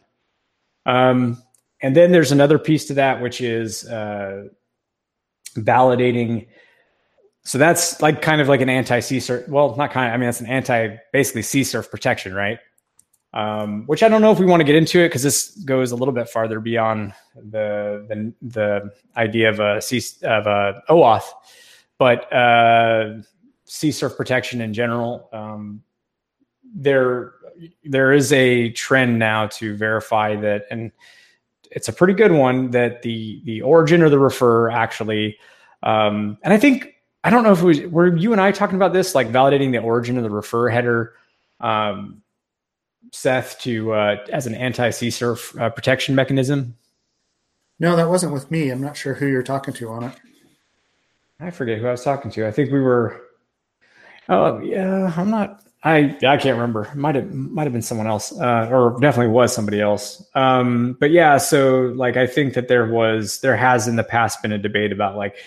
[0.85, 1.41] Um,
[1.81, 4.47] and then there's another piece to that, which is uh,
[5.55, 6.47] validating
[7.47, 9.47] so that's like kind of like an anti CSRF.
[9.47, 10.13] Well, not kind of.
[10.13, 12.59] I mean, that's an anti basically CSRF protection, right?
[13.37, 15.91] Um, which I don't know if we want to get into it because this goes
[15.91, 21.25] a little bit farther beyond the the, the idea of a C of a OAuth,
[21.99, 23.21] but uh,
[23.67, 25.29] CSRF protection in general.
[25.31, 25.83] Um,
[26.73, 27.35] there
[27.83, 30.91] there is a trend now to verify that, and
[31.69, 35.37] it's a pretty good one that the the origin or the refer actually.
[35.83, 38.93] Um, and I think I don't know if was were you and I talking about
[38.93, 41.13] this, like validating the origin of the refer header.
[41.59, 42.23] Um,
[43.11, 46.75] Seth to uh, as an anti CSRF uh, protection mechanism?
[47.79, 48.69] No, that wasn't with me.
[48.69, 50.13] I'm not sure who you're talking to on it.
[51.39, 52.47] I forget who I was talking to.
[52.47, 53.21] I think we were.
[54.29, 55.63] Oh yeah, I'm not.
[55.83, 56.91] I I can't remember.
[56.95, 60.25] Might have might have been someone else, uh, or definitely was somebody else.
[60.33, 64.41] Um, but yeah, so like I think that there was there has in the past
[64.41, 65.37] been a debate about like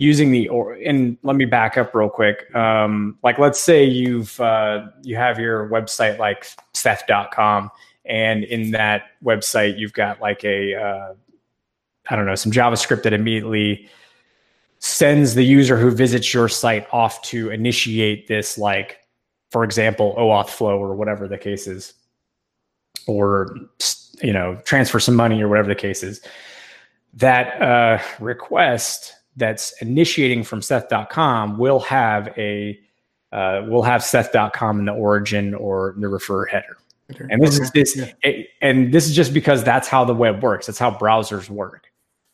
[0.00, 2.52] using the or and let me back up real quick.
[2.56, 7.70] Um, like let's say you've uh, you have your website like seth.com
[8.06, 11.14] and in that website you've got like a uh,
[12.08, 13.88] I don't know some javascript that immediately
[14.78, 19.00] sends the user who visits your site off to initiate this like
[19.50, 21.92] for example oauth flow or whatever the case is
[23.06, 23.54] or
[24.22, 26.22] you know transfer some money or whatever the case is.
[27.12, 32.78] That uh, request that's initiating from Seth.com will have a
[33.32, 36.76] uh, will have Seth.com in the origin or the refer header.
[37.28, 37.64] And this okay.
[37.64, 38.42] is this, yeah.
[38.60, 40.66] and this is just because that's how the web works.
[40.66, 41.90] That's how browsers work.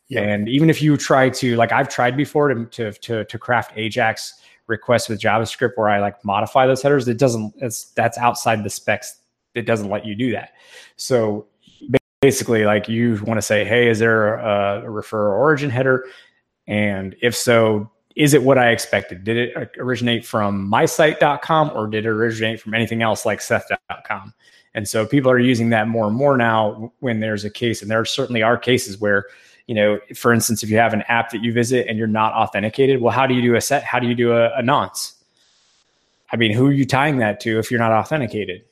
[0.09, 0.21] Yeah.
[0.21, 3.73] And even if you try to, like, I've tried before to to to, to craft
[3.77, 4.35] Ajax
[4.67, 7.09] requests with JavaScript where I like modify those headers.
[7.09, 7.55] It doesn't.
[7.59, 9.17] It's that's outside the specs.
[9.55, 10.53] It doesn't let you do that.
[10.97, 11.47] So
[12.21, 16.05] basically, like, you want to say, hey, is there a, a refer origin header?
[16.66, 19.24] And if so, is it what I expected?
[19.24, 24.33] Did it uh, originate from mysite.com or did it originate from anything else like Seth.com?
[24.74, 27.83] And so people are using that more and more now when there's a case.
[27.83, 29.26] And there certainly are cases where,
[29.66, 32.33] you know, for instance, if you have an app that you visit and you're not
[32.33, 33.85] authenticated, well, how do you do a set?
[33.85, 35.14] How do you do a, a nonce?
[36.33, 38.64] I mean, who are you tying that to if you're not authenticated?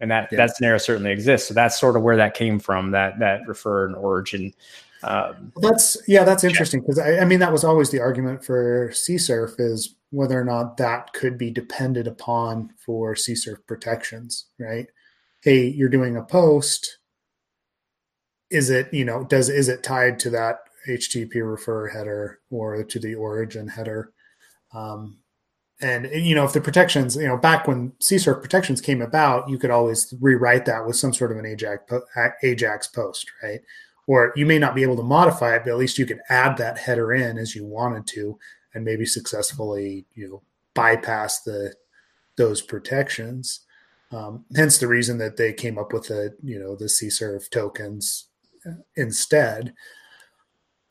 [0.00, 0.38] And that, yeah.
[0.38, 1.48] that scenario certainly exists.
[1.48, 4.54] So that's sort of where that came from, that that refer and origin
[5.02, 8.90] um, that's yeah, that's interesting because I, I, mean that was always the argument for
[8.90, 14.88] CSRF is whether or not that could be depended upon for CSRF protections, right?
[15.42, 16.98] Hey, you're doing a post.
[18.50, 20.58] Is it you know does is it tied to that
[20.88, 24.12] HTTP refer header or to the origin header?
[24.74, 25.18] Um,
[25.80, 29.56] and you know if the protections you know back when CSRF protections came about, you
[29.56, 31.90] could always rewrite that with some sort of an Ajax
[32.42, 33.60] Ajax post, right?
[34.10, 36.56] Or you may not be able to modify it, but at least you could add
[36.56, 38.36] that header in as you wanted to,
[38.74, 40.42] and maybe successfully you know
[40.74, 41.72] bypass the
[42.36, 43.60] those protections.
[44.10, 48.26] Um, hence the reason that they came up with the you know the CSRF tokens
[48.96, 49.74] instead.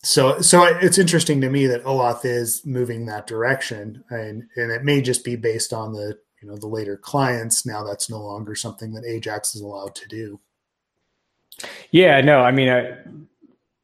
[0.02, 4.86] So so it's interesting to me that OAuth is moving that direction, and and it
[4.86, 7.66] may just be based on the you know the later clients.
[7.66, 10.40] Now that's no longer something that Ajax is allowed to do.
[11.92, 12.96] Yeah, no, I mean, uh,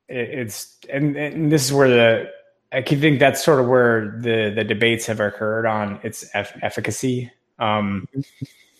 [0.08, 2.32] it's and, and this is where the
[2.72, 6.58] I can think that's sort of where the the debates have occurred on its eff-
[6.62, 7.32] efficacy.
[7.60, 8.08] Um,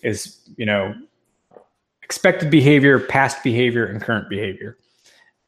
[0.02, 0.94] is you know
[2.02, 4.78] expected behavior, past behavior, and current behavior.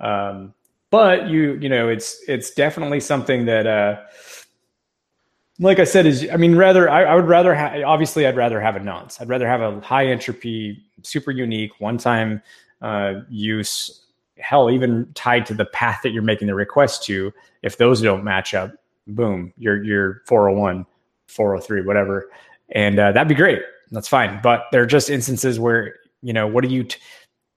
[0.01, 0.55] Um,
[0.91, 4.01] but you you know it's it's definitely something that uh,
[5.59, 8.61] like I said is I mean rather I, I would rather have obviously I'd rather
[8.61, 9.21] have a nonce.
[9.21, 12.43] I'd rather have a high entropy, super unique, one time
[12.81, 14.07] uh, use,
[14.38, 17.33] hell, even tied to the path that you're making the request to.
[17.62, 18.73] If those don't match up,
[19.07, 20.87] boom, you're you're 401,
[21.27, 22.31] 403, whatever,
[22.71, 23.62] and uh, that'd be great.
[23.91, 24.41] That's fine.
[24.43, 26.99] But there are just instances where you know, what do you, t-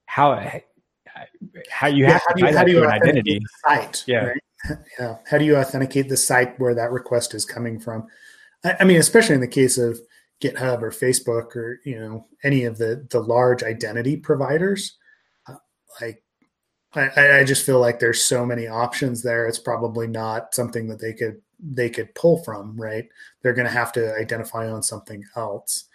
[0.06, 0.36] how,
[1.70, 4.04] how you yeah, have how do you, how do you identity site?
[4.08, 4.26] Yeah.
[4.26, 4.38] Right?
[5.00, 5.16] Yeah.
[5.28, 8.06] How do you authenticate the site where that request is coming from?
[8.64, 10.00] I, I mean, especially in the case of
[10.40, 15.00] GitHub or Facebook or you know any of the the large identity providers
[16.00, 16.24] like
[16.94, 19.48] I, I just feel like there's so many options there.
[19.48, 23.08] It's probably not something that they could they could pull from, right?
[23.42, 25.86] They're going to have to identify on something else,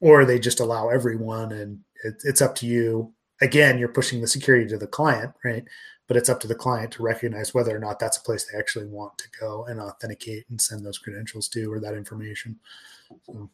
[0.00, 3.12] or they just allow everyone, and it, it's up to you.
[3.40, 5.64] Again, you're pushing the security to the client, right?
[6.06, 8.58] But it's up to the client to recognize whether or not that's a place they
[8.58, 12.60] actually want to go and authenticate and send those credentials to or that information.
[13.24, 13.50] So.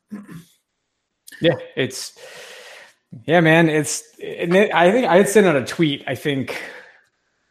[1.40, 2.18] Yeah, it's
[3.26, 3.68] yeah, man.
[3.68, 6.04] It's it, I think I had sent out a tweet.
[6.06, 6.60] I think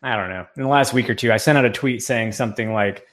[0.02, 1.32] I don't know in the last week or two.
[1.32, 3.06] I sent out a tweet saying something like,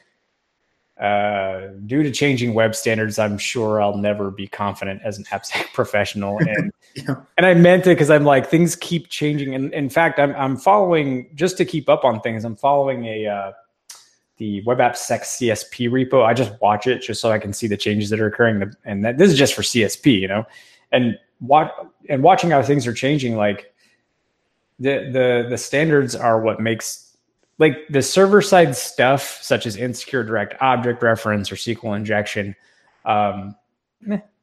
[1.00, 5.72] uh, "Due to changing web standards, I'm sure I'll never be confident as an AppSec
[5.74, 7.16] professional." And yeah.
[7.36, 9.54] and I meant it because I'm like things keep changing.
[9.54, 12.44] And in fact, I'm I'm following just to keep up on things.
[12.44, 13.26] I'm following a.
[13.26, 13.52] Uh,
[14.38, 16.22] the webappsec CSP repo.
[16.22, 18.70] I just watch it just so I can see the changes that are occurring.
[18.84, 20.44] And that, this is just for CSP, you know.
[20.92, 23.74] And what and watching how things are changing, like
[24.78, 27.16] the the the standards are what makes
[27.58, 32.54] like the server side stuff, such as insecure direct object reference or SQL injection.
[33.04, 33.56] Um,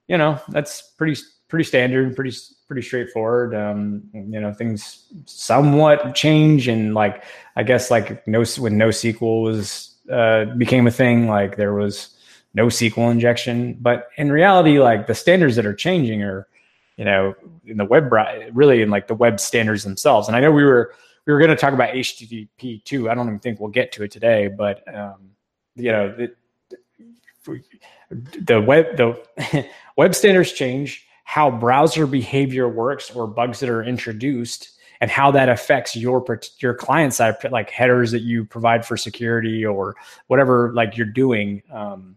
[0.07, 2.35] you know, that's pretty pretty standard, pretty
[2.67, 3.53] pretty straightforward.
[3.53, 7.23] Um, you know, things somewhat change, and like
[7.55, 12.13] I guess like no when no NoSQL was uh, became a thing, like there was
[12.57, 16.47] NoSQL injection, but in reality, like the standards that are changing are,
[16.97, 17.33] you know,
[17.65, 18.11] in the web
[18.53, 20.27] really in like the web standards themselves.
[20.27, 20.93] And I know we were
[21.25, 23.09] we were going to talk about HTTP too.
[23.09, 25.31] I don't even think we'll get to it today, but um,
[25.75, 27.63] you know, the,
[28.41, 29.67] the web the
[29.97, 34.69] web standards change how browser behavior works or bugs that are introduced
[35.01, 36.23] and how that affects your
[36.59, 39.95] your client side like headers that you provide for security or
[40.27, 42.15] whatever like you're doing um,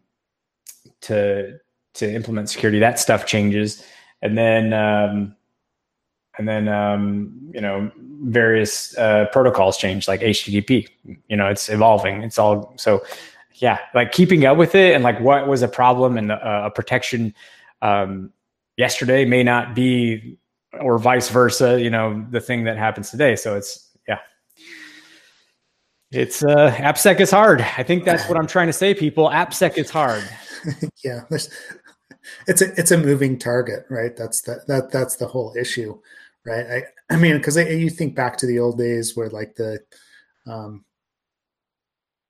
[1.00, 1.58] to
[1.94, 3.84] to implement security that stuff changes
[4.22, 5.36] and then um,
[6.38, 7.90] and then um, you know
[8.22, 10.88] various uh, protocols change like http
[11.28, 12.22] you know it's evolving.
[12.22, 13.04] It's all so
[13.54, 16.70] yeah like keeping up with it and like what was a problem and uh, a
[16.70, 17.34] protection
[17.82, 18.32] um,
[18.76, 20.38] yesterday may not be
[20.80, 23.36] or vice versa you know the thing that happens today.
[23.36, 24.18] So it's yeah.
[26.10, 27.60] It's uh appsec is hard.
[27.60, 29.28] I think that's what i'm trying to say people.
[29.28, 30.24] Appsec is hard.
[31.04, 31.48] Yeah there's
[32.47, 35.99] it's a it's a moving target right that's the that that's the whole issue
[36.44, 39.80] right i i mean because you think back to the old days where like the
[40.47, 40.84] um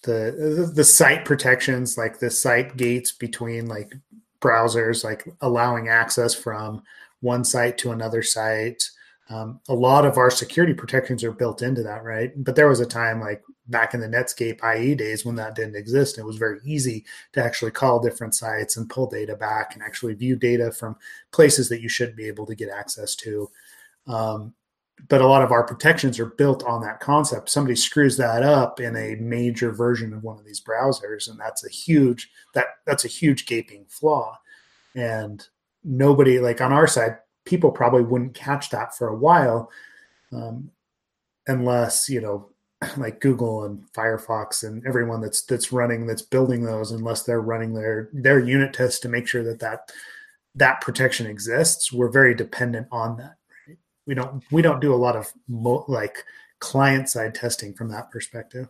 [0.03, 3.93] the the site protections like the site gates between like
[4.41, 6.83] browsers like allowing access from
[7.21, 8.83] one site to another site.
[9.29, 12.33] Um, a lot of our security protections are built into that, right?
[12.37, 15.77] But there was a time like back in the Netscape IE days when that didn't
[15.77, 16.19] exist.
[16.19, 20.15] It was very easy to actually call different sites and pull data back and actually
[20.15, 20.97] view data from
[21.33, 23.51] places that you shouldn't be able to get access to.
[24.07, 24.55] Um,
[25.09, 27.51] but a lot of our protections are built on that concept.
[27.51, 31.65] Somebody screws that up in a major version of one of these browsers, and that's
[31.65, 34.39] a huge that that's a huge gaping flaw.
[34.95, 35.47] And
[35.85, 39.71] nobody like on our side people probably wouldn't catch that for a while
[40.33, 40.71] um,
[41.47, 42.49] unless you know
[42.97, 47.75] like google and firefox and everyone that's that's running that's building those unless they're running
[47.75, 49.91] their their unit tests to make sure that that
[50.55, 53.37] that protection exists we're very dependent on that
[53.69, 53.79] right?
[54.07, 56.25] we don't we don't do a lot of mo- like
[56.59, 58.69] client side testing from that perspective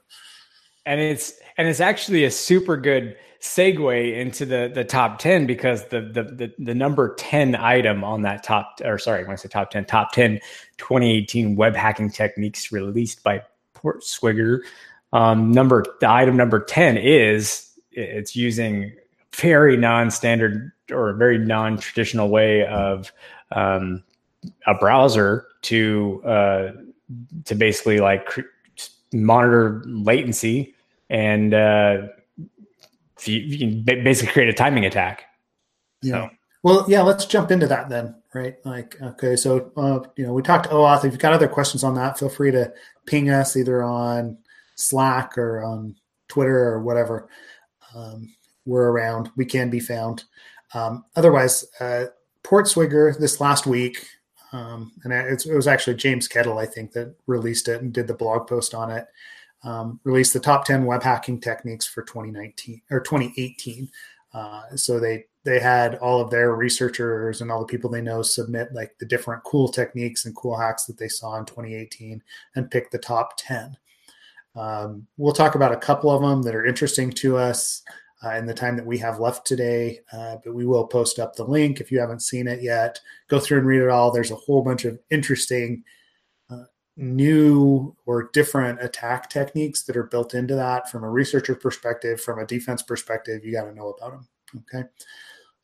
[0.87, 5.85] and it's and it's actually a super good segue into the the top 10 because
[5.87, 9.49] the the the, the number 10 item on that top or sorry when i say
[9.49, 10.41] top 10 top 10
[10.79, 13.43] 2018 web hacking techniques released by
[13.87, 14.61] portswigger
[15.13, 18.93] um, number the item number 10 is it's using
[19.35, 23.13] very non-standard or a very non-traditional way of
[23.53, 24.03] um,
[24.67, 26.73] a browser to uh,
[27.45, 28.29] to basically like
[29.13, 30.75] monitor latency
[31.09, 32.03] and uh,
[33.25, 35.25] you, you, can basically create a timing attack.
[36.03, 36.29] Yeah.
[36.29, 36.31] So.
[36.67, 37.03] Well, yeah.
[37.03, 38.57] Let's jump into that then, right?
[38.65, 41.05] Like, okay, so uh, you know, we talked to OAuth.
[41.05, 42.73] If you've got other questions on that, feel free to
[43.07, 44.37] ping us either on
[44.75, 45.95] Slack or on
[46.27, 47.29] Twitter or whatever.
[47.95, 49.31] Um, we're around.
[49.37, 50.25] We can be found.
[50.75, 52.07] Um, otherwise, uh,
[52.43, 54.05] Portswigger this last week,
[54.53, 58.15] um, and it was actually James Kettle, I think, that released it and did the
[58.15, 59.07] blog post on it
[59.63, 63.89] um, released the top 10 web hacking techniques for 2019 or 2018.
[64.33, 68.21] Uh, so they they had all of their researchers and all the people they know
[68.21, 72.23] submit like the different cool techniques and cool hacks that they saw in 2018
[72.55, 73.77] and pick the top 10.
[74.55, 77.83] Um, we'll talk about a couple of them that are interesting to us
[78.25, 81.37] uh, in the time that we have left today, uh, but we will post up
[81.37, 82.99] the link if you haven't seen it yet.
[83.29, 84.11] Go through and read it all.
[84.11, 85.85] There's a whole bunch of interesting
[86.97, 92.39] new or different attack techniques that are built into that from a researcher perspective, from
[92.39, 94.29] a defense perspective, you got to know about them.
[94.57, 94.89] Okay.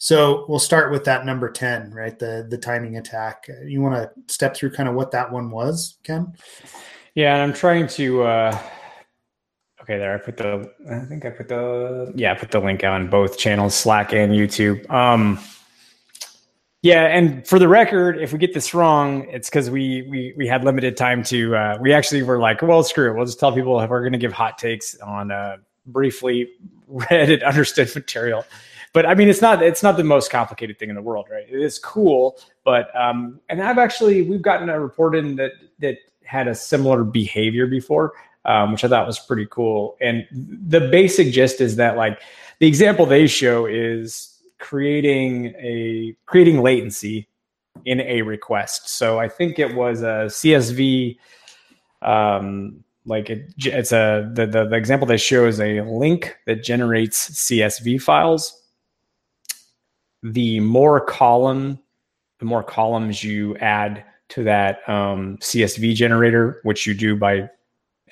[0.03, 2.19] So we'll start with that number 10, right?
[2.19, 3.49] The the timing attack.
[3.65, 6.33] You want to step through kind of what that one was, Ken?
[7.15, 8.59] Yeah, and I'm trying to uh
[9.81, 12.83] okay, there I put the I think I put the yeah, I put the link
[12.83, 14.91] on both channels, Slack and YouTube.
[14.91, 15.39] Um
[16.83, 20.49] yeah, and for the record, if we get this wrong, it's because we we we
[20.49, 21.55] had limited time to.
[21.55, 23.15] Uh, we actually were like, well, screw it.
[23.15, 26.49] We'll just tell people if we're going to give hot takes on uh, briefly
[26.89, 28.45] read and understood material.
[28.93, 31.47] But I mean, it's not it's not the most complicated thing in the world, right?
[31.49, 35.97] It is cool, but um, and I've actually we've gotten a report in that that
[36.25, 38.13] had a similar behavior before,
[38.45, 39.97] um, which I thought was pretty cool.
[40.01, 42.21] And the basic gist is that like
[42.59, 47.29] the example they show is creating a creating latency
[47.87, 48.91] in a request.
[48.91, 51.17] So I think it was a CSV.
[52.03, 56.63] Um, like it, it's a the, the the example they show is a link that
[56.63, 58.62] generates CSV files.
[60.23, 61.79] The more column
[62.43, 67.49] the more columns you add to that um, CSV generator, which you do by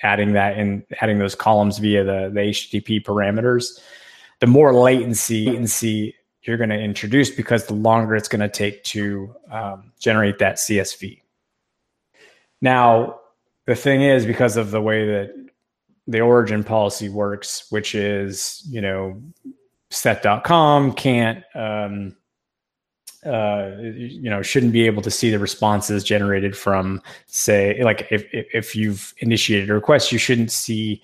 [0.03, 3.77] adding that and adding those columns via the, the HTTP parameters,
[4.39, 8.85] the more latency, latency you're going to introduce because the longer it's going to take
[8.85, 11.21] to um, generate that CSV.
[12.61, 13.19] Now,
[13.65, 15.49] the thing is, because of the way that
[16.07, 19.21] the origin policy works, which is, you know,
[19.91, 22.15] set.com can't, um,
[23.25, 28.25] uh, you know, shouldn't be able to see the responses generated from, say, like if,
[28.31, 31.03] if you've initiated a request, you shouldn't see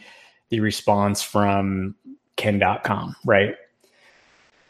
[0.49, 1.93] the response from
[2.37, 3.55] ken.com, right?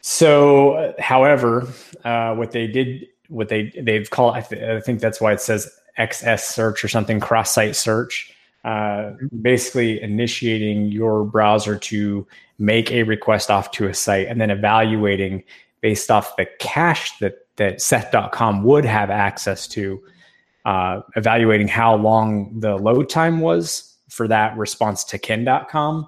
[0.01, 1.68] So, however,
[2.03, 5.41] uh, what they did, what they they've called, I, th- I, think that's why it
[5.41, 9.11] says XS search or something, cross site search, uh,
[9.41, 12.26] basically initiating your browser to
[12.60, 15.43] make a request off to a site and then evaluating
[15.82, 20.01] based off the cache that that set.com would have access to,
[20.66, 26.08] uh, evaluating how long the load time was for that response to ken.com.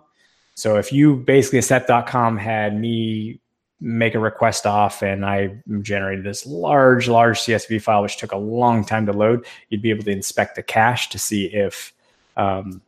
[0.55, 3.39] So if you basically set.com had me
[3.81, 8.37] make a request off and I generated this large, large CSV file, which took a
[8.37, 11.93] long time to load, you'd be able to inspect the cache to see if
[12.35, 12.81] um,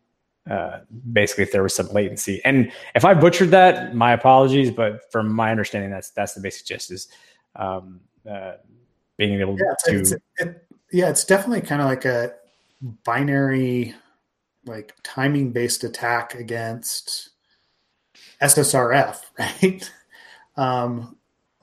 [0.52, 0.82] uh,
[1.14, 2.42] basically if there was some latency.
[2.44, 6.66] And if I butchered that, my apologies, but from my understanding, that's that's the basic
[6.66, 7.08] gist is
[7.56, 8.54] um, uh,
[9.16, 10.00] being able yeah, to.
[10.00, 12.34] It's, it, yeah, it's definitely kind of like a
[13.06, 13.96] binary,
[14.66, 17.30] like timing based attack against
[18.42, 19.92] SSRF, right?
[20.58, 21.16] um,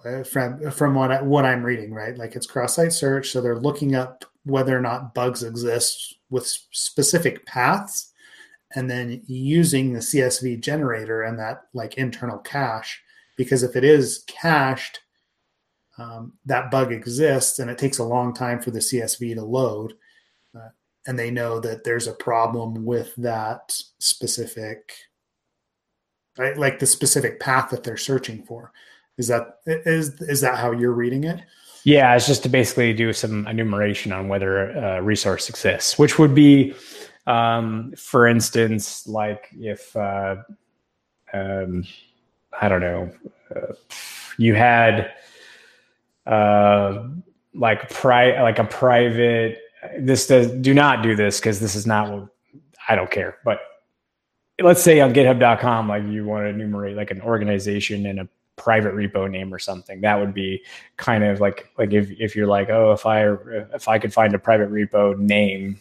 [0.03, 2.17] uh, from from what I, what I'm reading, right?
[2.17, 7.45] Like it's cross-site search, so they're looking up whether or not bugs exist with specific
[7.45, 8.08] paths,
[8.75, 13.01] and then using the CSV generator and that like internal cache.
[13.37, 15.01] Because if it is cached,
[15.97, 19.95] um, that bug exists, and it takes a long time for the CSV to load,
[20.55, 20.69] uh,
[21.07, 24.93] and they know that there's a problem with that specific
[26.39, 26.57] right?
[26.57, 28.73] Like the specific path that they're searching for.
[29.19, 31.41] Is that is is that how you're reading it?
[31.85, 36.35] Yeah, it's just to basically do some enumeration on whether a resource exists, which would
[36.35, 36.75] be,
[37.29, 40.37] um, for instance, like if uh,
[41.33, 41.85] um,
[42.59, 43.13] I don't know,
[43.55, 43.75] uh,
[44.39, 45.13] you had
[46.27, 47.05] uh,
[47.55, 49.59] like pri- like a private.
[49.99, 52.29] This does do not do this because this is not
[52.89, 53.61] I don't care, but
[54.61, 58.93] let's say on github.com like you want to enumerate like an organization and a private
[58.93, 60.61] repo name or something that would be
[60.97, 63.25] kind of like like if, if you're like oh if i
[63.73, 65.79] if i could find a private repo name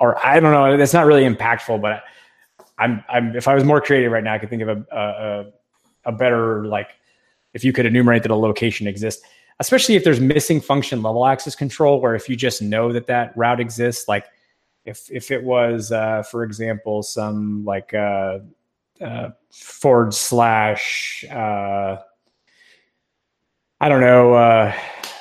[0.00, 2.02] or i don't know that's not really impactful but
[2.78, 6.10] i'm i'm if i was more creative right now i could think of a a,
[6.10, 6.90] a better like
[7.54, 9.22] if you could enumerate that a location exists
[9.60, 13.36] especially if there's missing function level access control where if you just know that that
[13.36, 14.08] route exists.
[14.08, 14.26] Like
[14.84, 18.40] if if it was, uh, for example, some like uh,
[19.00, 21.96] uh, forward slash, uh,
[23.80, 24.72] I don't know, uh,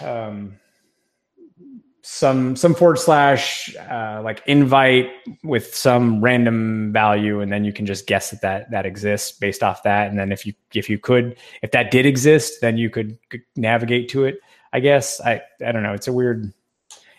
[0.01, 0.59] um,
[2.07, 5.09] some some forward slash uh, like invite
[5.43, 9.63] with some random value, and then you can just guess that that that exists based
[9.63, 10.07] off that.
[10.07, 13.17] And then if you if you could if that did exist, then you could
[13.55, 14.39] navigate to it.
[14.71, 15.93] I guess I I don't know.
[15.93, 16.53] It's a weird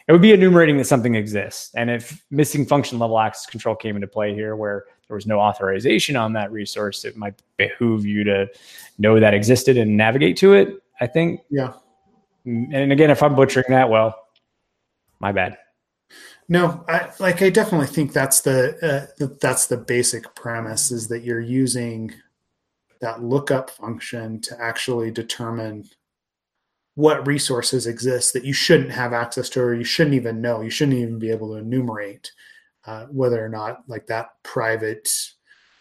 [0.07, 1.74] it would be enumerating that something exists.
[1.74, 5.41] And if missing function level access control came into play here, where there was no
[5.41, 8.47] authorization on that resource, it might behoove you to
[8.99, 10.80] know that existed and navigate to it.
[11.01, 11.41] I think.
[11.51, 11.72] Yeah.
[12.45, 14.26] And again, if I'm butchering that, well,
[15.21, 15.59] my bad.
[16.49, 17.43] No, I like.
[17.43, 22.12] I definitely think that's the uh, that's the basic premise is that you're using
[23.01, 25.85] that lookup function to actually determine
[26.95, 30.71] what resources exist that you shouldn't have access to or you shouldn't even know you
[30.71, 32.33] shouldn't even be able to enumerate
[32.87, 35.09] uh, whether or not like that private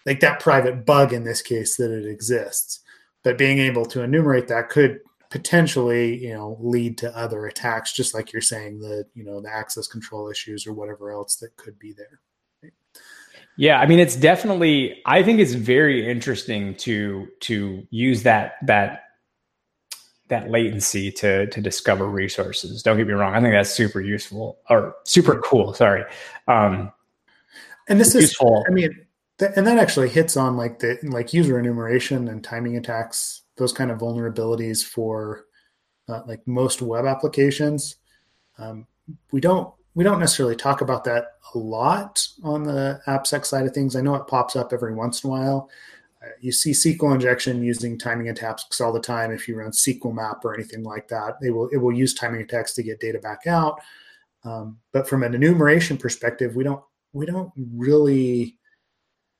[0.05, 2.81] like that private bug in this case that it exists
[3.23, 4.99] but being able to enumerate that could
[5.35, 9.53] potentially you know lead to other attacks just like you're saying the you know the
[9.53, 12.71] access control issues or whatever else that could be there
[13.57, 19.01] yeah i mean it's definitely i think it's very interesting to to use that that
[20.27, 22.81] that latency to to discover resources.
[22.81, 25.73] Don't get me wrong; I think that's super useful or super cool.
[25.73, 26.03] Sorry,
[26.47, 26.91] um,
[27.87, 28.65] and this is useful.
[28.67, 29.05] I mean,
[29.37, 33.73] th- and that actually hits on like the like user enumeration and timing attacks, those
[33.73, 35.45] kind of vulnerabilities for
[36.09, 37.97] uh, like most web applications.
[38.57, 38.87] Um,
[39.31, 43.73] we don't we don't necessarily talk about that a lot on the AppSec side of
[43.73, 43.95] things.
[43.95, 45.69] I know it pops up every once in a while.
[46.41, 49.31] you see SQL injection using timing attacks all the time.
[49.31, 52.41] If you run SQL map or anything like that, they will it will use timing
[52.41, 53.79] attacks to get data back out.
[54.43, 56.83] Um, but from an enumeration perspective, we don't
[57.13, 58.57] we don't really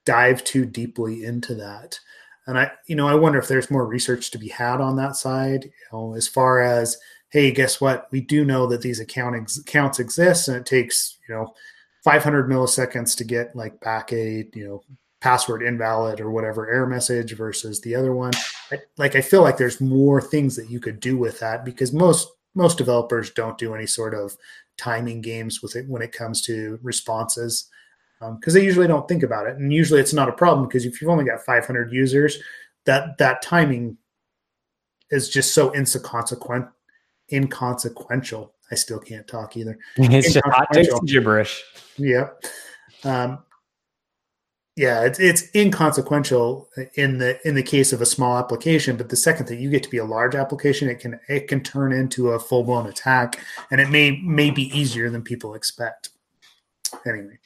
[0.06, 2.00] dive too deeply into that.
[2.48, 5.16] And I, you know, I wonder if there's more research to be had on that
[5.16, 5.66] side.
[5.66, 6.98] You know, as far as
[7.30, 8.08] hey, guess what?
[8.12, 11.54] We do know that these account ex- accounts exist, and it takes you know
[12.04, 14.84] 500 milliseconds to get like back a you know
[15.22, 18.34] password invalid or whatever error message versus the other one.
[18.72, 21.92] I, like I feel like there's more things that you could do with that because
[21.92, 24.38] most most developers don't do any sort of
[24.78, 27.70] timing games with it when it comes to responses
[28.20, 29.58] because um, they usually don't think about it.
[29.58, 32.38] And usually it's not a problem because if you've only got 500 users
[32.86, 33.98] that that timing
[35.12, 36.68] is just so inconsequent
[37.32, 38.54] inconsequential.
[38.72, 39.78] I still can't talk either.
[39.98, 40.68] It's just hot
[41.06, 41.64] gibberish.
[41.98, 42.30] Yeah
[43.06, 43.40] um,
[44.76, 49.16] yeah, it's it's inconsequential in the in the case of a small application, but the
[49.16, 52.32] second that you get to be a large application, it can it can turn into
[52.32, 53.40] a full blown attack,
[53.72, 56.10] and it may may be easier than people expect.
[57.06, 57.40] Anyway,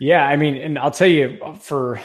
[0.00, 2.00] yeah, I mean, and I'll tell you for.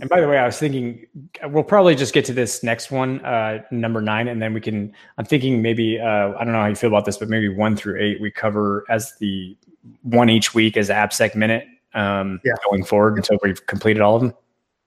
[0.00, 1.06] And by the way, I was thinking
[1.48, 4.92] we'll probably just get to this next one, uh, number nine, and then we can.
[5.18, 7.76] I'm thinking maybe uh, I don't know how you feel about this, but maybe one
[7.76, 9.56] through eight we cover as the
[10.02, 12.52] one each week as AppSec minute um, yeah.
[12.68, 14.34] going forward until we've completed all of them.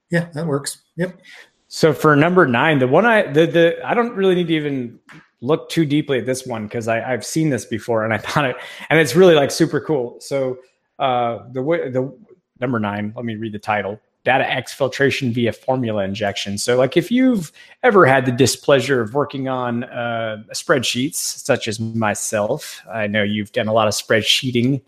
[0.10, 0.82] Yeah, that works.
[0.98, 1.20] Yep.
[1.68, 5.00] So for number nine, the one I the the I don't really need to even
[5.42, 8.56] look too deeply at this one because I've seen this before and I thought it
[8.90, 10.20] and it's really like super cool.
[10.20, 10.58] So
[11.00, 12.16] uh, the way the
[12.62, 14.00] number nine, let me read the title.
[14.24, 16.60] Data exfiltration via formula injection.
[16.60, 17.52] So, like, if you've
[17.82, 23.52] ever had the displeasure of working on uh, spreadsheets, such as myself, I know you've
[23.52, 24.82] done a lot of spreadsheeting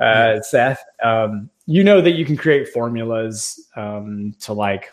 [0.00, 4.90] uh, Seth, um, you know that you can create formulas um, to like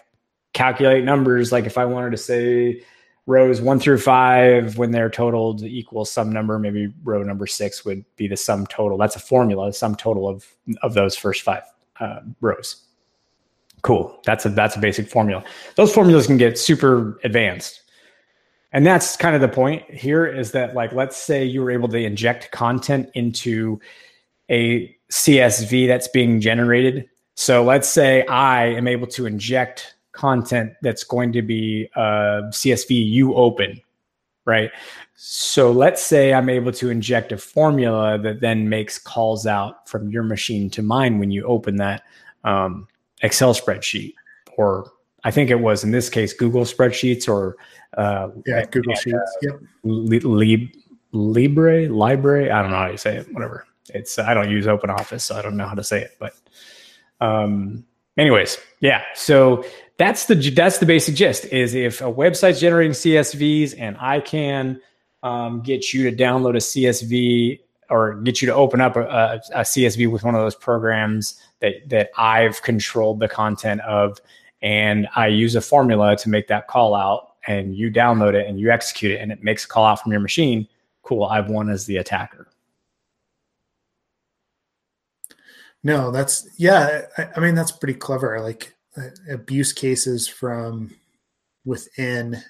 [0.54, 1.52] calculate numbers.
[1.52, 2.84] Like if I wanted to say
[3.26, 8.04] rows one through five, when they're totaled equal some number, maybe row number six would
[8.18, 8.98] be the sum total.
[8.98, 10.46] That's a formula, sum total of
[10.84, 11.64] of those first five
[12.00, 12.84] uh, rows.
[13.82, 14.20] Cool.
[14.26, 15.44] That's a that's a basic formula.
[15.76, 17.82] Those formulas can get super advanced.
[18.74, 21.88] And that's kind of the point here is that like let's say you were able
[21.90, 23.80] to inject content into
[24.50, 27.08] a CSV that's being generated.
[27.36, 32.90] So let's say I am able to inject content that's going to be a CSV
[32.90, 33.80] you open,
[34.46, 34.72] right?
[35.20, 40.10] So let's say I'm able to inject a formula that then makes calls out from
[40.10, 42.04] your machine to mine when you open that
[42.44, 42.88] um,
[43.24, 44.14] Excel spreadsheet,
[44.58, 44.92] or
[45.24, 47.58] I think it was in this case Google spreadsheets or
[47.98, 49.60] uh, yeah Google and, Sheets, uh, yep.
[49.84, 50.72] Lib-
[51.12, 52.56] Libre, Libre.
[52.56, 53.34] I don't know how you say it.
[53.34, 53.66] Whatever.
[53.90, 56.12] It's I don't use Open Office, so I don't know how to say it.
[56.20, 56.36] But,
[57.22, 57.86] um,
[58.20, 59.02] anyways, yeah.
[59.16, 59.66] So
[59.98, 61.46] that's the that's the basic gist.
[61.46, 64.80] Is if a website's generating CSVs and I can
[65.24, 67.60] um, get you to download a CSV
[67.90, 71.42] or get you to open up a, a, a, CSV with one of those programs
[71.62, 74.20] that that I've controlled the content of,
[74.62, 78.60] and I use a formula to make that call out, and you download it and
[78.60, 80.68] you execute it, and it makes a call out from your machine.
[81.02, 82.48] Cool, I've won as the attacker.
[85.84, 87.04] No, that's yeah.
[87.18, 88.42] I, I mean, that's pretty clever.
[88.42, 90.94] Like uh, abuse cases from
[91.64, 92.42] within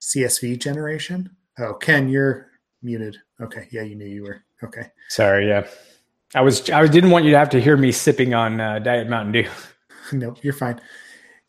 [0.00, 1.36] CSV generation.
[1.58, 2.50] Oh, Ken, you're
[2.82, 3.16] muted.
[3.40, 4.42] Okay, yeah, you knew you were.
[4.62, 5.48] Okay, sorry.
[5.48, 5.66] Yeah,
[6.34, 6.68] I was.
[6.70, 9.50] I didn't want you to have to hear me sipping on uh, Diet Mountain Dew.
[10.12, 10.80] no, you're fine.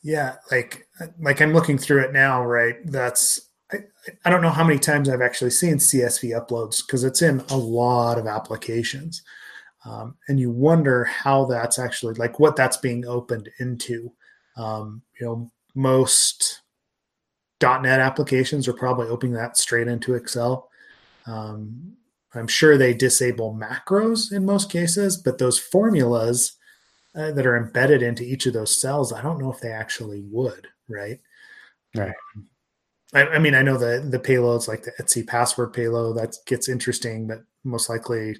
[0.03, 0.87] Yeah, like
[1.19, 2.45] like I'm looking through it now.
[2.45, 3.77] Right, that's I,
[4.25, 7.57] I don't know how many times I've actually seen CSV uploads because it's in a
[7.57, 9.23] lot of applications.
[9.85, 14.11] Um, and you wonder how that's actually like what that's being opened into.
[14.57, 16.61] Um, you know, most
[17.65, 20.69] .NET applications are probably opening that straight into Excel.
[21.25, 21.93] Um,
[22.33, 26.57] I'm sure they disable macros in most cases, but those formulas
[27.15, 30.23] uh, that are embedded into each of those cells, I don't know if they actually
[30.29, 31.19] would, right?
[31.95, 32.13] Right.
[33.13, 36.67] I, I mean, I know the the payloads like the etc password payload that gets
[36.67, 38.35] interesting, but most likely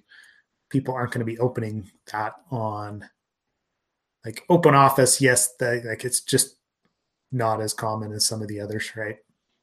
[0.70, 3.08] people aren't going to be opening that on
[4.26, 6.55] like open office yes the, like it's just
[7.36, 9.18] not as common as some of the others right?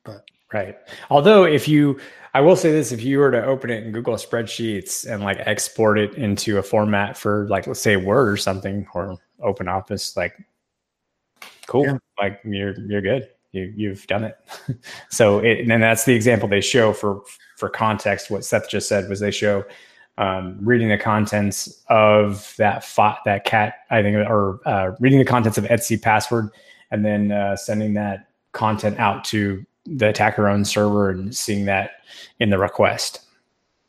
[0.05, 0.77] But right.
[1.11, 1.99] Although if you
[2.35, 5.39] i will say this if you were to open it in google spreadsheets and like
[5.41, 10.16] export it into a format for like let's say word or something or open office
[10.16, 10.35] like
[11.66, 11.87] cool.
[11.87, 11.99] Yeah.
[12.18, 13.29] like you're you're good.
[13.53, 14.37] You you've done it.
[15.09, 17.23] So it and that's the example they show for
[17.57, 18.31] for context.
[18.31, 19.64] What seth just said was they show
[20.18, 22.85] um, reading the contents of that
[23.25, 26.51] that cat, I think, or uh, reading the contents of etc password
[26.93, 31.93] and then uh, sending that content out to the attacker owned server and seeing that
[32.38, 33.20] in the request.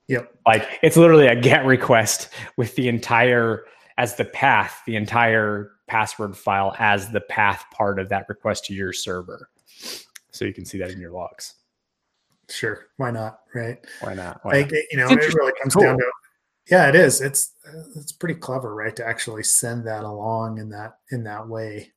[0.08, 0.34] Yep.
[0.48, 3.66] Like it's literally a get request with the entire
[3.98, 8.74] as the path, the entire password file as the path part of that request to
[8.74, 9.50] your server.
[10.32, 11.56] So you can see that in your logs.
[12.50, 12.88] Sure.
[12.98, 13.42] Why not?
[13.54, 13.78] Right.
[14.02, 14.40] Why not?
[14.44, 14.82] Why like, not?
[14.92, 15.84] you know, it really comes cool.
[15.84, 16.06] down to
[16.70, 17.22] yeah, it is.
[17.22, 17.54] It's
[17.96, 18.96] it's pretty clever, right?
[18.96, 21.92] To actually send that along in that in that way.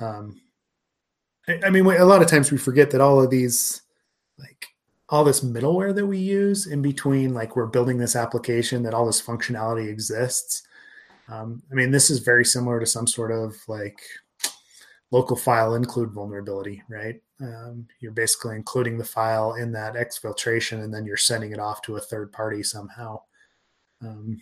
[0.00, 0.40] Um,
[1.48, 3.82] I, I mean, a lot of times we forget that all of these,
[4.38, 4.66] like
[5.08, 9.06] all this middleware that we use in between, like we're building this application, that all
[9.06, 10.62] this functionality exists.
[11.28, 14.00] Um, I mean, this is very similar to some sort of like
[15.10, 17.20] local file include vulnerability, right?
[17.40, 21.82] Um, you're basically including the file in that exfiltration, and then you're sending it off
[21.82, 23.20] to a third party somehow.
[24.02, 24.40] Um,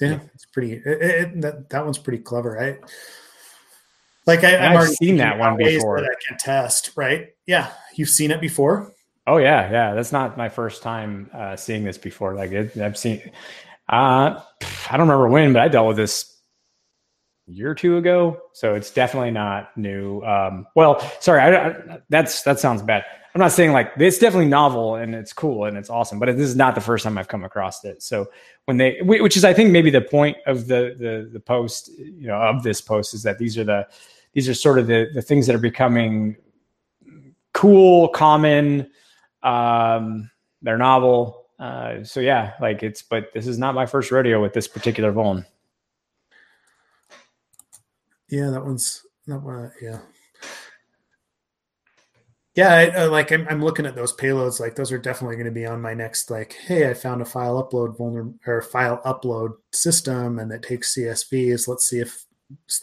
[0.00, 0.74] yeah, it's pretty.
[0.74, 2.60] It, it, that that one's pretty clever.
[2.60, 2.78] I
[4.26, 4.44] like.
[4.44, 6.00] I, have already seen that one before.
[6.00, 7.28] That I can test, right?
[7.46, 8.92] Yeah, you've seen it before.
[9.26, 9.94] Oh yeah, yeah.
[9.94, 12.34] That's not my first time uh, seeing this before.
[12.34, 13.20] Like it, I've seen.
[13.88, 14.40] Uh,
[14.90, 16.36] I don't remember when, but I dealt with this
[17.48, 20.20] a year or two ago, so it's definitely not new.
[20.22, 23.04] Um, well, sorry, I, I, that's that sounds bad.
[23.34, 26.48] I'm not saying like it's definitely novel and it's cool and it's awesome, but this
[26.48, 28.02] is not the first time I've come across it.
[28.02, 28.30] So
[28.64, 32.28] when they, which is I think maybe the point of the the the post, you
[32.28, 33.86] know, of this post is that these are the
[34.36, 36.36] these are sort of the the things that are becoming
[37.54, 38.90] cool, common.
[39.42, 40.30] Um,
[40.60, 41.46] they're novel.
[41.58, 45.10] Uh, so yeah, like it's, but this is not my first rodeo with this particular
[45.10, 45.46] vuln.
[48.28, 49.72] Yeah, that one's that one.
[49.80, 50.00] Yeah,
[52.54, 54.60] yeah, I, like I'm, I'm looking at those payloads.
[54.60, 56.30] Like those are definitely going to be on my next.
[56.30, 60.94] Like, hey, I found a file upload vulner or file upload system, and it takes
[60.94, 61.68] CSVs.
[61.68, 62.25] Let's see if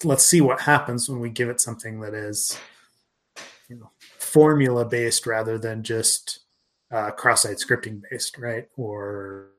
[0.04, 2.58] let's see what happens when we give it something that is,
[3.70, 6.40] you know, formula based rather than just
[6.92, 8.68] uh, cross-site scripting based, right?
[8.78, 9.50] Or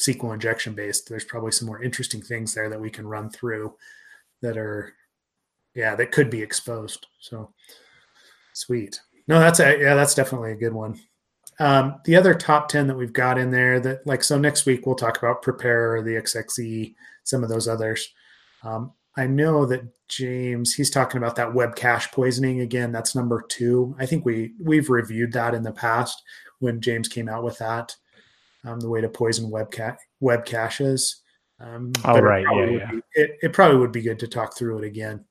[0.00, 1.08] SQL injection based.
[1.08, 3.74] There's probably some more interesting things there that we can run through
[4.42, 4.94] that are,
[5.74, 7.06] yeah, that could be exposed.
[7.20, 7.52] So
[8.52, 9.00] sweet.
[9.26, 10.98] No, that's a yeah, that's definitely a good one.
[11.60, 14.86] Um, the other top 10 that we've got in there that like so next week
[14.86, 16.94] we'll talk about prepare the xxe
[17.24, 18.14] some of those others
[18.62, 23.44] um, i know that james he's talking about that web cache poisoning again that's number
[23.48, 26.22] two i think we we've reviewed that in the past
[26.60, 27.94] when james came out with that
[28.64, 31.22] um, the way to poison web, ca- web caches
[31.60, 32.90] um, oh right yeah, yeah.
[32.90, 35.24] Be, it, it probably would be good to talk through it again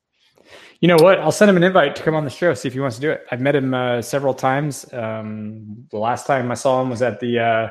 [0.80, 1.20] you know what?
[1.20, 3.02] I'll send him an invite to come on the show, see if he wants to
[3.02, 3.26] do it.
[3.32, 4.92] I've met him uh, several times.
[4.94, 7.70] Um, the last time I saw him was at the uh,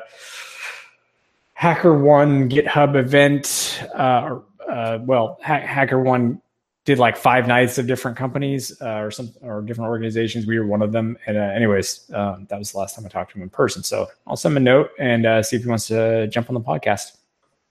[1.59, 3.83] HackerOne GitHub event.
[3.95, 4.39] Uh,
[4.69, 6.41] uh, well, ha- HackerOne
[6.85, 10.47] did like five nights of different companies uh, or some or different organizations.
[10.47, 11.17] We were one of them.
[11.27, 13.83] And uh, anyways, um, that was the last time I talked to him in person.
[13.83, 16.53] So I'll send him a note and uh, see if he wants to jump on
[16.53, 17.17] the podcast.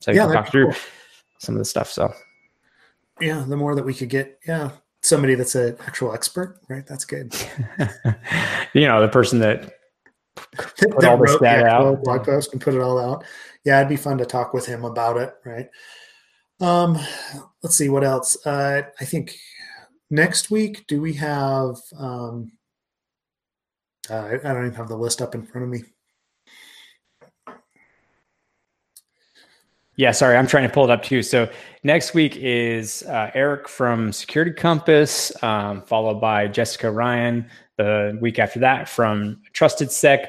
[0.01, 0.81] So yeah, can talk through cool.
[1.39, 1.91] some of the stuff.
[1.91, 2.13] So
[3.19, 4.71] yeah, the more that we could get, yeah,
[5.01, 6.87] somebody that's an actual expert, right?
[6.87, 7.35] That's good.
[8.75, 9.79] you know, the person that
[10.53, 13.25] put that all this data out, blog post and put it all out.
[13.65, 15.69] Yeah, it'd be fun to talk with him about it, right?
[16.61, 16.99] Um,
[17.63, 18.37] let's see what else.
[18.47, 19.37] Uh, I think
[20.11, 21.77] next week, do we have?
[21.99, 22.53] Um,
[24.09, 25.83] uh, I don't even have the list up in front of me.
[29.97, 31.23] Yeah, sorry, I'm trying to pull it up too.
[31.23, 31.49] So
[31.83, 37.49] next week is uh, Eric from Security Compass, um, followed by Jessica Ryan.
[37.79, 40.27] The week after that from TrustedSec.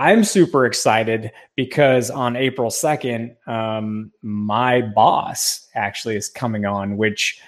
[0.00, 7.38] I'm super excited because on April 2nd, um, my boss actually is coming on, which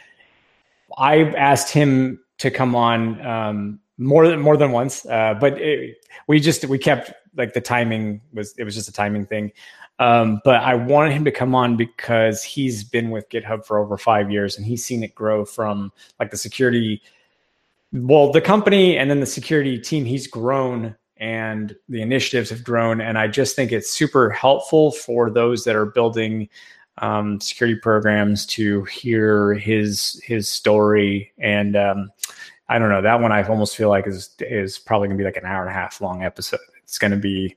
[0.98, 5.96] I've asked him to come on um, more than more than once, uh, but it,
[6.26, 9.50] we just we kept like the timing was it was just a timing thing.
[9.98, 13.96] Um, but I wanted him to come on because he's been with GitHub for over
[13.96, 15.90] five years and he's seen it grow from
[16.20, 17.00] like the security,
[17.94, 20.04] well, the company and then the security team.
[20.04, 23.00] He's grown and the initiatives have grown.
[23.00, 26.48] And I just think it's super helpful for those that are building
[26.98, 31.32] um, security programs to hear his his story.
[31.38, 32.10] And um,
[32.68, 33.30] I don't know that one.
[33.30, 36.00] I almost feel like is is probably gonna be like an hour and a half
[36.00, 36.60] long episode.
[36.82, 37.56] It's gonna be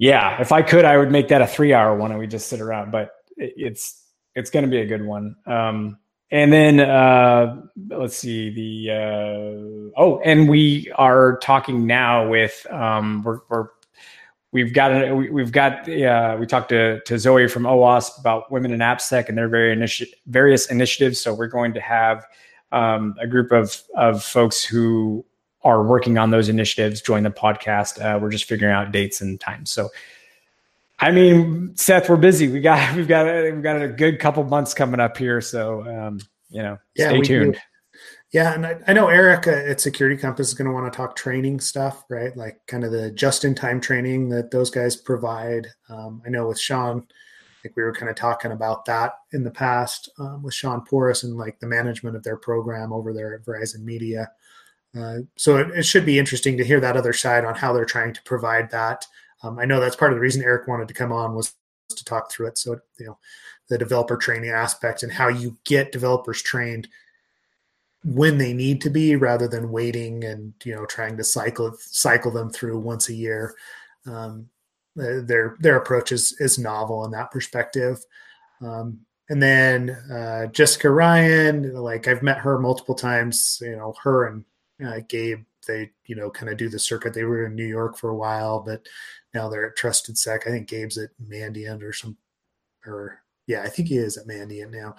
[0.00, 2.48] yeah, if I could, I would make that a three hour one and we just
[2.48, 4.04] sit around, but it's,
[4.36, 5.34] it's going to be a good one.
[5.44, 5.98] Um,
[6.30, 13.22] and then uh, let's see the uh, oh, and we are talking now with um,
[13.22, 13.68] we're, we're
[14.52, 18.50] we've got a, we, have got uh, we talked to to Zoe from OWASP about
[18.50, 21.20] women in AppSec and their very initi- various initiatives.
[21.20, 22.26] So we're going to have
[22.72, 25.24] um, a group of of folks who
[25.62, 28.00] are working on those initiatives join the podcast.
[28.02, 29.70] Uh, we're just figuring out dates and times.
[29.70, 29.88] So,
[31.00, 32.48] I mean, Seth, we're busy.
[32.48, 35.40] We got we've got we've got a good couple months coming up here.
[35.40, 36.20] So, um,
[36.50, 37.54] you know, yeah, stay tuned.
[37.54, 37.60] Do.
[38.30, 41.16] Yeah, and I, I know Eric at Security Compass is going to want to talk
[41.16, 42.36] training stuff, right?
[42.36, 45.66] Like kind of the just-in-time training that those guys provide.
[45.88, 47.06] Um, I know with Sean,
[47.64, 51.24] like we were kind of talking about that in the past um, with Sean Porras
[51.24, 54.30] and like the management of their program over there at Verizon Media.
[54.94, 57.84] Uh, so it, it, should be interesting to hear that other side on how they're
[57.84, 59.06] trying to provide that.
[59.42, 61.54] Um, I know that's part of the reason Eric wanted to come on was
[61.90, 62.58] to talk through it.
[62.58, 63.18] So you know
[63.68, 66.88] the developer training aspect and how you get developers trained
[68.04, 72.30] when they need to be rather than waiting and you know trying to cycle cycle
[72.30, 73.54] them through once a year.
[74.06, 74.48] Um,
[74.96, 77.98] their their approach is is novel in that perspective.
[78.60, 84.26] Um, and then uh, jessica ryan like i've met her multiple times you know her
[84.26, 84.44] and
[84.84, 87.12] uh, gabe they you know kind of do the circuit.
[87.12, 88.86] They were in new york for a while but
[89.34, 92.16] now they're at trusted sec i think gabe's at mandiant or some
[92.86, 94.94] or yeah i think he is at mandiant now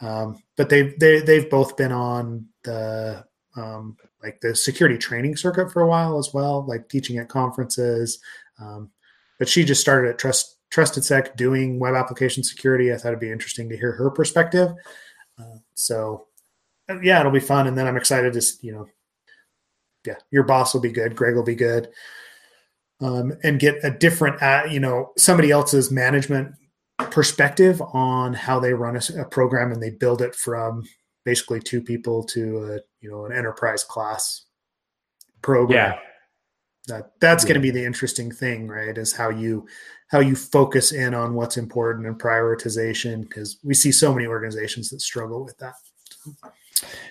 [0.00, 3.24] um, but they they they've both been on the
[3.56, 8.20] um, like the security training circuit for a while as well, like teaching at conferences.
[8.60, 8.90] Um,
[9.38, 12.92] but she just started at Trust TrustedSec doing web application security.
[12.92, 14.70] I thought it'd be interesting to hear her perspective.
[15.38, 16.26] Uh, so
[17.02, 17.66] yeah, it'll be fun.
[17.66, 18.86] And then I'm excited to you know,
[20.06, 21.88] yeah, your boss will be good, Greg will be good.
[23.00, 26.52] Um, and get a different, uh, you know, somebody else's management
[26.98, 30.82] perspective on how they run a, a, program and they build it from
[31.24, 34.46] basically two people to a you know an enterprise class
[35.42, 35.92] program.
[35.92, 35.98] Yeah.
[36.88, 37.48] That that's yeah.
[37.48, 38.96] going to be the interesting thing, right?
[38.96, 39.66] Is how you
[40.08, 44.88] how you focus in on what's important and prioritization because we see so many organizations
[44.88, 45.74] that struggle with that.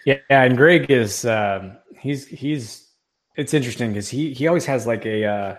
[0.06, 2.92] Yeah, and Greg is um, he's he's
[3.36, 5.56] it's interesting because he he always has like a uh,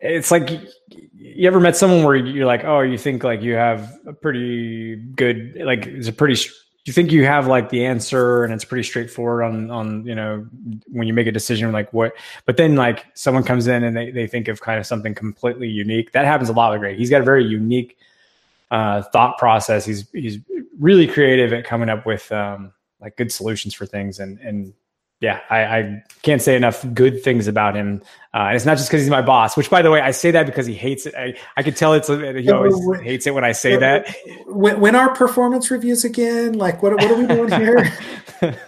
[0.00, 0.50] it's like
[1.14, 4.96] you ever met someone where you're like, oh, you think like you have a pretty
[4.96, 6.40] good, like it's a pretty,
[6.86, 10.46] you think you have like the answer and it's pretty straightforward on, on, you know,
[10.88, 12.14] when you make a decision, like what,
[12.46, 15.68] but then like someone comes in and they, they think of kind of something completely
[15.68, 16.12] unique.
[16.12, 16.96] That happens a lot with Greg.
[16.96, 17.98] He's got a very unique
[18.70, 19.84] uh, thought process.
[19.84, 20.38] He's, he's
[20.78, 24.72] really creative at coming up with um, like good solutions for things and, and
[25.20, 28.02] yeah, I, I, can't say enough good things about him.
[28.32, 30.30] Uh, and it's not just because he's my boss, which, by the way, I say
[30.30, 31.14] that because he hates it.
[31.14, 34.14] I, I could tell it's he always when, hates it when I say that.
[34.46, 37.92] When, when, our performance reviews again, like what, what are we doing here?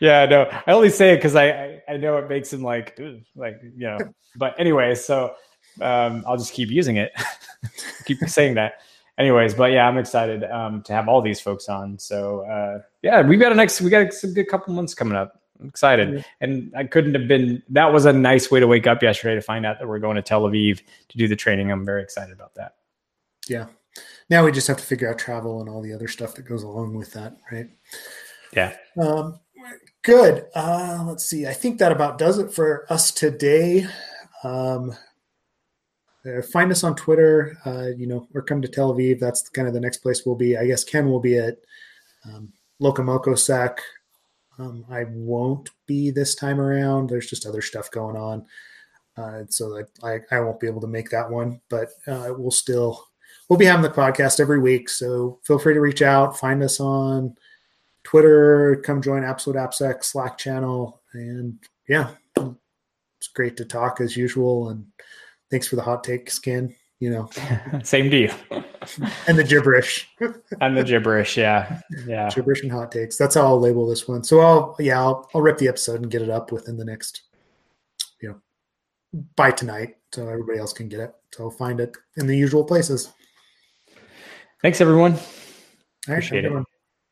[0.00, 2.98] yeah, no, I only say it because I, I, I know it makes him like
[3.36, 3.98] like you know.
[4.36, 5.34] But anyway, so
[5.80, 7.12] um, I'll just keep using it,
[8.06, 8.74] keep saying that.
[9.18, 11.98] Anyways, but yeah, I'm excited um, to have all these folks on.
[11.98, 15.38] So uh, yeah, we've got a next we got a good couple months coming up.
[15.60, 16.24] I'm excited.
[16.40, 19.42] And I couldn't have been, that was a nice way to wake up yesterday to
[19.42, 21.70] find out that we're going to Tel Aviv to do the training.
[21.70, 22.76] I'm very excited about that.
[23.48, 23.66] Yeah.
[24.30, 26.62] Now we just have to figure out travel and all the other stuff that goes
[26.62, 27.68] along with that, right?
[28.54, 28.76] Yeah.
[29.00, 29.40] Um,
[30.02, 30.46] good.
[30.54, 31.46] Uh, let's see.
[31.46, 33.86] I think that about does it for us today.
[34.44, 34.94] Um,
[36.26, 39.18] uh, find us on Twitter, uh, you know, or come to Tel Aviv.
[39.18, 40.56] That's kind of the next place we'll be.
[40.56, 41.56] I guess Ken will be at
[42.24, 42.52] um,
[42.82, 43.78] LocoMocoSec
[44.58, 47.08] um, I won't be this time around.
[47.08, 48.46] There's just other stuff going on,
[49.16, 51.60] uh, so that I, I won't be able to make that one.
[51.68, 53.06] But uh, we'll still
[53.48, 54.88] we'll be having the podcast every week.
[54.88, 57.36] So feel free to reach out, find us on
[58.04, 64.70] Twitter, come join Absolute AppSec Slack channel, and yeah, it's great to talk as usual.
[64.70, 64.86] And
[65.50, 67.28] thanks for the hot take, Skin you know.
[67.82, 68.32] Same deal.
[69.26, 70.08] and the gibberish.
[70.60, 71.80] and the gibberish, yeah.
[72.06, 72.30] Yeah.
[72.30, 73.16] Gibberish and hot takes.
[73.16, 74.24] That's how I'll label this one.
[74.24, 77.22] So I'll yeah, I'll I'll rip the episode and get it up within the next,
[78.20, 79.96] you know, by tonight.
[80.12, 81.14] So everybody else can get it.
[81.32, 83.12] So I'll find it in the usual places.
[84.62, 85.16] Thanks everyone.
[86.06, 86.52] Appreciate it.